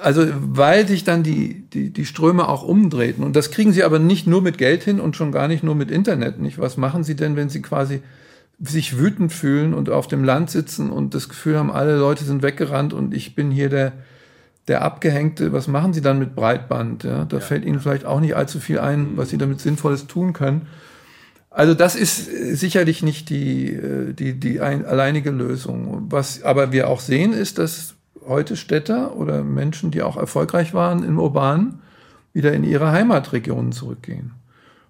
Also 0.03 0.27
weil 0.35 0.89
sich 0.89 1.05
dann 1.05 1.23
die, 1.23 1.63
die, 1.73 1.91
die 1.91 2.07
Ströme 2.07 2.49
auch 2.49 2.63
umdrehten. 2.63 3.23
Und 3.23 3.37
das 3.37 3.51
kriegen 3.53 3.73
sie 3.73 3.85
aber 3.85 3.99
nicht 4.01 4.27
nur 4.27 4.43
mit 4.43 4.59
Geld 4.59 4.83
hin 4.83 4.99
und 4.99 5.15
schon 5.15 5.31
gar 5.31 5.47
nicht 5.47 5.63
nur 5.63 5.75
mit 5.75 5.93
Internet. 5.93 6.41
Nicht? 6.41 6.59
Was 6.59 6.77
machen 6.77 7.05
sie 7.05 7.15
denn, 7.15 7.37
wenn 7.37 7.51
sie 7.51 7.63
quasi 7.63 8.03
sich 8.61 8.99
wütend 8.99 9.33
fühlen 9.33 9.75
und 9.75 9.91
auf 9.91 10.07
dem 10.07 10.25
Land 10.25 10.51
sitzen 10.51 10.91
und 10.91 11.15
das 11.15 11.29
Gefühl 11.29 11.59
haben, 11.59 11.71
alle 11.71 11.97
Leute 11.97 12.25
sind 12.25 12.43
weggerannt 12.43 12.93
und 12.93 13.13
ich 13.15 13.35
bin 13.35 13.51
hier 13.51 13.69
der, 13.69 13.93
der 14.69 14.83
Abgehängte. 14.83 15.53
Was 15.53 15.69
machen 15.69 15.93
sie 15.93 16.01
dann 16.01 16.19
mit 16.19 16.35
Breitband? 16.35 17.05
Ja, 17.05 17.25
da 17.25 17.37
ja, 17.39 17.43
fällt 17.43 17.65
ihnen 17.65 17.81
vielleicht 17.81 18.07
auch 18.07 18.21
nicht 18.21 18.37
allzu 18.37 18.61
viel 18.61 18.79
ein, 18.79 19.17
was 19.17 19.31
sie 19.31 19.39
damit 19.39 19.61
Sinnvolles 19.61 20.07
tun 20.07 20.33
können. 20.33 20.67
Also 21.55 21.75
das 21.75 21.95
ist 21.95 22.29
äh, 22.29 22.55
sicherlich 22.57 23.03
nicht 23.03 23.31
die, 23.31 23.73
äh, 23.73 24.13
die, 24.13 24.39
die 24.39 24.61
ein, 24.61 24.85
alleinige 24.85 25.31
Lösung. 25.31 26.07
Was 26.11 26.43
aber 26.43 26.73
wir 26.73 26.89
auch 26.89 26.99
sehen, 27.01 27.33
ist, 27.33 27.59
dass 27.59 27.95
heute 28.27 28.57
Städter 28.57 29.17
oder 29.17 29.45
Menschen, 29.45 29.93
die 29.93 30.03
auch 30.03 30.17
erfolgreich 30.17 30.75
waren 30.75 31.05
im 31.05 31.19
Urbanen, 31.19 31.81
wieder 32.33 32.53
in 32.53 32.65
ihre 32.65 32.91
Heimatregionen 32.91 33.71
zurückgehen. 33.71 34.33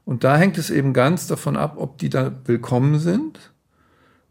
Und 0.07 0.25
da 0.25 0.39
hängt 0.39 0.57
es 0.57 0.71
eben 0.71 0.95
ganz 0.95 1.27
davon 1.27 1.57
ab, 1.57 1.75
ob 1.77 1.99
die 1.99 2.09
da 2.09 2.33
willkommen 2.47 2.99
sind. 2.99 3.53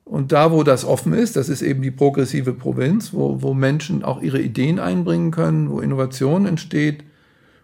Und 0.03 0.31
da, 0.31 0.51
wo 0.51 0.63
das 0.63 0.85
offen 0.85 1.13
ist, 1.13 1.35
das 1.35 1.49
ist 1.49 1.61
eben 1.61 1.83
die 1.83 1.91
progressive 1.91 2.53
Provinz, 2.53 3.13
wo, 3.13 3.43
wo 3.43 3.53
Menschen 3.53 4.03
auch 4.03 4.21
ihre 4.21 4.41
Ideen 4.41 4.79
einbringen 4.79 5.29
können, 5.29 5.69
wo 5.69 5.79
Innovation 5.79 6.47
entsteht, 6.47 7.03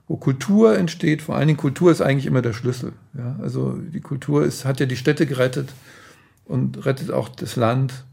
wo 0.10 0.18
Kultur 0.18 0.78
entsteht. 0.78 1.22
Vor 1.22 1.36
allen 1.36 1.48
Dingen 1.48 1.60
Kultur 1.60 1.92
ist 1.92 2.02
eigentlich 2.02 2.26
immer 2.26 2.42
der 2.42 2.52
Schlüssel. 2.54 2.92
Ja? 3.14 3.38
Also 3.42 3.78
die 3.78 4.02
Kultur 4.02 4.44
ist, 4.44 4.66
hat 4.66 4.82
ja 4.82 4.86
die 4.86 4.98
Städte 4.98 5.26
gerettet 5.26 5.70
und 6.46 6.86
rettet 6.86 7.12
auch 7.12 7.30
das 7.30 7.56
Land. 7.56 8.04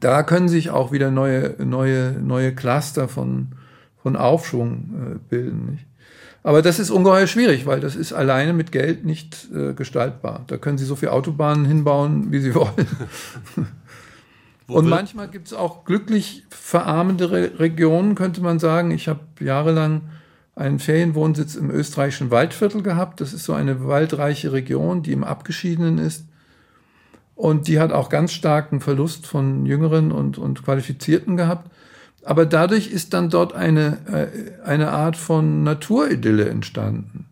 Da 0.00 0.22
können 0.22 0.48
sich 0.48 0.70
auch 0.70 0.90
wieder 0.90 1.10
neue, 1.10 1.54
neue, 1.58 2.12
neue 2.12 2.54
Cluster 2.54 3.08
von, 3.08 3.48
von 4.02 4.16
Aufschwung 4.16 4.94
äh, 4.94 5.18
bilden. 5.28 5.72
Nicht? 5.72 5.86
Aber 6.42 6.62
das 6.62 6.78
ist 6.78 6.90
ungeheuer 6.90 7.26
schwierig, 7.26 7.66
weil 7.66 7.80
das 7.80 7.94
ist 7.94 8.14
alleine 8.14 8.54
mit 8.54 8.72
Geld 8.72 9.04
nicht 9.04 9.48
äh, 9.54 9.74
gestaltbar. 9.74 10.44
Da 10.46 10.56
können 10.56 10.78
Sie 10.78 10.86
so 10.86 10.96
viele 10.96 11.12
Autobahnen 11.12 11.66
hinbauen, 11.66 12.32
wie 12.32 12.40
Sie 12.40 12.54
wollen. 12.54 12.86
Und 14.66 14.88
manchmal 14.88 15.28
gibt 15.28 15.48
es 15.48 15.52
auch 15.52 15.84
glücklich 15.84 16.46
verarmende 16.48 17.30
Re 17.30 17.50
Regionen, 17.58 18.14
könnte 18.14 18.40
man 18.40 18.58
sagen. 18.58 18.92
Ich 18.92 19.08
habe 19.08 19.20
jahrelang 19.40 20.02
einen 20.54 20.78
Ferienwohnsitz 20.78 21.54
im 21.54 21.70
österreichischen 21.70 22.30
Waldviertel 22.30 22.82
gehabt. 22.82 23.20
Das 23.20 23.32
ist 23.32 23.44
so 23.44 23.52
eine 23.52 23.86
waldreiche 23.86 24.52
Region, 24.52 25.02
die 25.02 25.12
im 25.12 25.24
Abgeschiedenen 25.24 25.98
ist. 25.98 26.26
Und 27.34 27.68
die 27.68 27.80
hat 27.80 27.92
auch 27.92 28.10
ganz 28.10 28.32
starken 28.32 28.80
Verlust 28.80 29.26
von 29.26 29.64
Jüngeren 29.64 30.12
und, 30.12 30.36
und 30.36 30.62
Qualifizierten 30.62 31.36
gehabt. 31.38 31.70
Aber 32.22 32.44
dadurch 32.44 32.88
ist 32.88 33.14
dann 33.14 33.30
dort 33.30 33.54
eine, 33.54 33.98
äh, 34.06 34.66
eine 34.68 34.90
Art 34.90 35.16
von 35.16 35.62
Naturidylle 35.62 36.48
entstanden. 36.48 37.26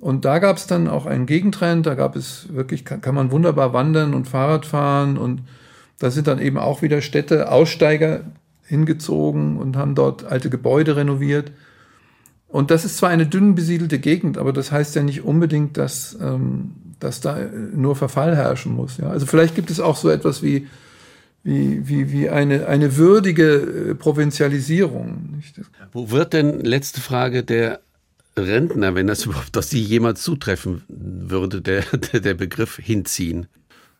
Und 0.00 0.24
da 0.24 0.38
gab 0.38 0.56
es 0.56 0.66
dann 0.66 0.88
auch 0.88 1.06
einen 1.06 1.26
Gegentrend. 1.26 1.86
Da 1.86 1.94
gab 1.94 2.16
es 2.16 2.52
wirklich, 2.52 2.84
kann, 2.84 3.02
kann 3.02 3.14
man 3.14 3.30
wunderbar 3.30 3.72
wandern 3.72 4.14
und 4.14 4.26
Fahrrad 4.26 4.64
fahren. 4.64 5.18
Und 5.18 5.42
da 5.98 6.10
sind 6.10 6.26
dann 6.26 6.38
eben 6.38 6.58
auch 6.58 6.80
wieder 6.80 7.02
Städte, 7.02 7.52
Aussteiger 7.52 8.22
hingezogen 8.64 9.58
und 9.58 9.76
haben 9.76 9.94
dort 9.94 10.24
alte 10.24 10.48
Gebäude 10.48 10.96
renoviert. 10.96 11.52
Und 12.52 12.70
das 12.70 12.84
ist 12.84 12.98
zwar 12.98 13.08
eine 13.08 13.26
dünn 13.26 13.54
besiedelte 13.54 13.98
Gegend, 13.98 14.36
aber 14.36 14.52
das 14.52 14.70
heißt 14.70 14.94
ja 14.94 15.02
nicht 15.02 15.24
unbedingt, 15.24 15.78
dass, 15.78 16.18
ähm, 16.20 16.72
dass 17.00 17.22
da 17.22 17.38
nur 17.74 17.96
Verfall 17.96 18.36
herrschen 18.36 18.74
muss. 18.74 18.98
Ja? 18.98 19.08
Also 19.08 19.24
vielleicht 19.24 19.54
gibt 19.54 19.70
es 19.70 19.80
auch 19.80 19.96
so 19.96 20.10
etwas 20.10 20.42
wie, 20.42 20.68
wie, 21.42 21.88
wie, 21.88 22.12
wie 22.12 22.28
eine, 22.28 22.66
eine 22.66 22.98
würdige 22.98 23.54
äh, 23.54 23.94
Provinzialisierung. 23.94 25.36
Nicht? 25.36 25.62
Wo 25.92 26.10
wird 26.10 26.34
denn, 26.34 26.60
letzte 26.60 27.00
Frage, 27.00 27.42
der 27.42 27.80
Rentner, 28.36 28.94
wenn 28.94 29.06
das 29.06 29.24
überhaupt 29.24 29.56
dass 29.56 29.70
Sie 29.70 29.80
jemals 29.80 30.22
zutreffen 30.22 30.82
würde, 30.88 31.62
der, 31.62 31.84
der, 32.12 32.20
der 32.20 32.34
Begriff 32.34 32.76
hinziehen? 32.76 33.46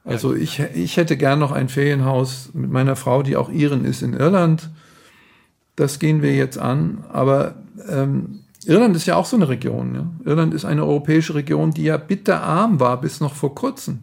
Also 0.04 0.34
ich, 0.34 0.60
ich 0.74 0.98
hätte 0.98 1.16
gern 1.16 1.38
noch 1.38 1.52
ein 1.52 1.70
Ferienhaus 1.70 2.50
mit 2.52 2.70
meiner 2.70 2.96
Frau, 2.96 3.22
die 3.22 3.36
auch 3.36 3.50
Iren 3.50 3.86
ist 3.86 4.02
in 4.02 4.12
Irland. 4.12 4.68
Das 5.74 5.98
gehen 5.98 6.20
wir 6.20 6.34
jetzt 6.34 6.58
an. 6.58 7.04
Aber 7.10 7.54
ähm, 7.88 8.41
Irland 8.66 8.96
ist 8.96 9.06
ja 9.06 9.16
auch 9.16 9.26
so 9.26 9.36
eine 9.36 9.48
Region. 9.48 9.94
Ja? 9.94 10.30
Irland 10.30 10.54
ist 10.54 10.64
eine 10.64 10.84
europäische 10.84 11.34
Region, 11.34 11.72
die 11.72 11.84
ja 11.84 11.96
bitterarm 11.96 12.80
war 12.80 13.00
bis 13.00 13.20
noch 13.20 13.34
vor 13.34 13.54
kurzem. 13.54 14.00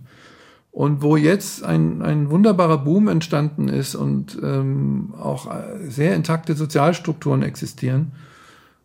Und 0.72 1.02
wo 1.02 1.18
jetzt 1.18 1.64
ein, 1.64 2.02
ein 2.02 2.30
wunderbarer 2.30 2.78
Boom 2.78 3.08
entstanden 3.08 3.70
ist 3.70 3.96
und 3.96 4.38
ähm, 4.44 5.14
auch 5.20 5.48
äh, 5.48 5.90
sehr 5.90 6.16
intakte 6.16 6.56
Sozialstrukturen 6.56 7.42
existieren. 7.42 8.12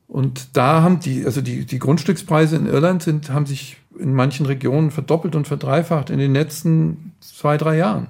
Und 0.09 0.57
da 0.57 0.83
haben 0.83 1.01
die, 1.01 1.25
also 1.25 1.41
die, 1.41 1.67
die 1.67 1.79
Grundstückspreise 1.79 2.57
in 2.57 2.67
Irland 2.67 3.03
sind, 3.03 3.31
haben 3.31 3.47
sich 3.47 3.77
in 3.99 4.15
manchen 4.15 4.47
Regionen 4.47 4.91
verdoppelt 4.91 5.37
und 5.37 5.47
verdreifacht 5.47 6.11
in 6.11 6.19
den 6.19 6.33
letzten 6.33 7.13
zwei, 7.21 7.57
drei 7.57 7.77
Jahren. 7.77 8.09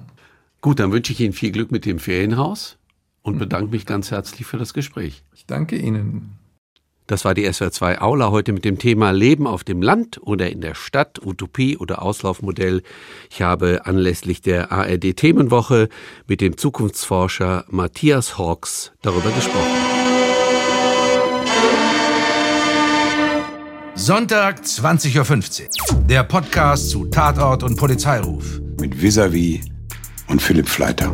Gut, 0.61 0.79
dann 0.79 0.91
wünsche 0.91 1.11
ich 1.11 1.19
Ihnen 1.19 1.33
viel 1.33 1.51
Glück 1.51 1.71
mit 1.71 1.85
dem 1.85 1.99
Ferienhaus 1.99 2.77
und 3.21 3.37
bedanke 3.37 3.71
mich 3.71 3.85
ganz 3.85 4.09
herzlich 4.11 4.47
für 4.47 4.57
das 4.57 4.73
Gespräch. 4.73 5.23
Ich 5.35 5.45
danke 5.45 5.77
Ihnen. 5.77 6.37
Das 7.07 7.23
war 7.23 7.35
die 7.35 7.47
SWR2 7.47 7.99
Aula 7.99 8.31
heute 8.31 8.51
mit 8.51 8.65
dem 8.65 8.79
Thema 8.79 9.11
Leben 9.11 9.45
auf 9.45 9.63
dem 9.63 9.81
Land 9.81 10.19
oder 10.21 10.49
in 10.49 10.61
der 10.61 10.73
Stadt, 10.73 11.19
Utopie 11.23 11.77
oder 11.77 12.01
Auslaufmodell. 12.01 12.81
Ich 13.29 13.43
habe 13.43 13.81
anlässlich 13.85 14.41
der 14.41 14.71
ARD 14.71 15.15
Themenwoche 15.15 15.89
mit 16.27 16.41
dem 16.41 16.57
Zukunftsforscher 16.57 17.65
Matthias 17.69 18.39
Hawks 18.39 18.91
darüber 19.03 19.29
gesprochen. 19.29 19.95
Sonntag 23.93 24.61
20.15 24.61 25.63
Uhr. 25.93 26.01
Der 26.01 26.23
Podcast 26.23 26.89
zu 26.89 27.05
Tatort 27.05 27.63
und 27.63 27.77
Polizeiruf. 27.77 28.59
Mit 28.79 28.99
Visavi 28.99 29.61
und 30.27 30.41
Philipp 30.41 30.67
Fleiter. 30.67 31.11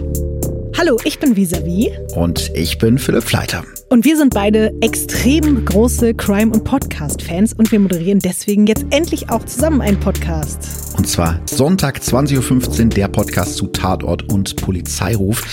Hallo, 0.84 0.98
ich 1.04 1.20
bin 1.20 1.36
Visavi. 1.36 1.92
Und 2.16 2.50
ich 2.56 2.80
bin 2.80 2.98
Philipp 2.98 3.22
Fleiter. 3.22 3.64
Und 3.90 4.04
wir 4.04 4.18
sind 4.18 4.34
beide 4.34 4.74
extrem 4.82 5.64
große 5.64 6.16
Crime- 6.16 6.52
und 6.52 6.64
Podcast-Fans 6.64 7.54
und 7.54 7.72
wir 7.72 7.80
moderieren 7.80 8.18
deswegen 8.18 8.66
jetzt 8.66 8.88
endlich 8.90 9.30
auch 9.30 9.46
zusammen 9.46 9.82
einen 9.82 10.00
Podcast. 10.00 10.98
Und 10.98 11.08
zwar 11.08 11.40
Sonntag 11.46 12.00
20.15 12.00 12.86
Uhr 12.86 12.90
der 12.90 13.08
Podcast 13.10 13.58
zu 13.58 13.68
Tatort 13.68 14.24
und 14.34 14.56
Polizeiruf. 14.56 15.44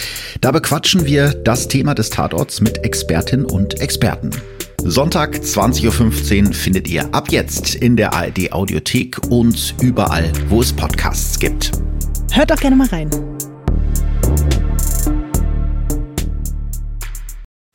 Da 0.41 0.51
bequatschen 0.51 1.05
wir 1.05 1.35
das 1.35 1.69
Thema 1.69 1.95
des 1.95 2.09
Tatorts 2.09 2.63
mit 2.63 2.83
Expertinnen 2.83 3.45
und 3.45 3.83
Experten. 3.83 4.31
Sonntag 4.83 5.35
20.15 5.35 6.47
Uhr 6.47 6.53
findet 6.55 6.89
ihr 6.89 7.15
ab 7.15 7.31
jetzt 7.31 7.75
in 7.75 7.99
der 7.99 8.15
ARD 8.15 8.51
Audiothek 8.53 9.19
und 9.29 9.75
überall, 9.83 10.33
wo 10.49 10.63
es 10.63 10.73
Podcasts 10.73 11.39
gibt. 11.39 11.73
Hört 12.33 12.51
doch 12.51 12.61
gerne 12.61 12.77
mal 12.77 12.89
rein. 12.89 13.11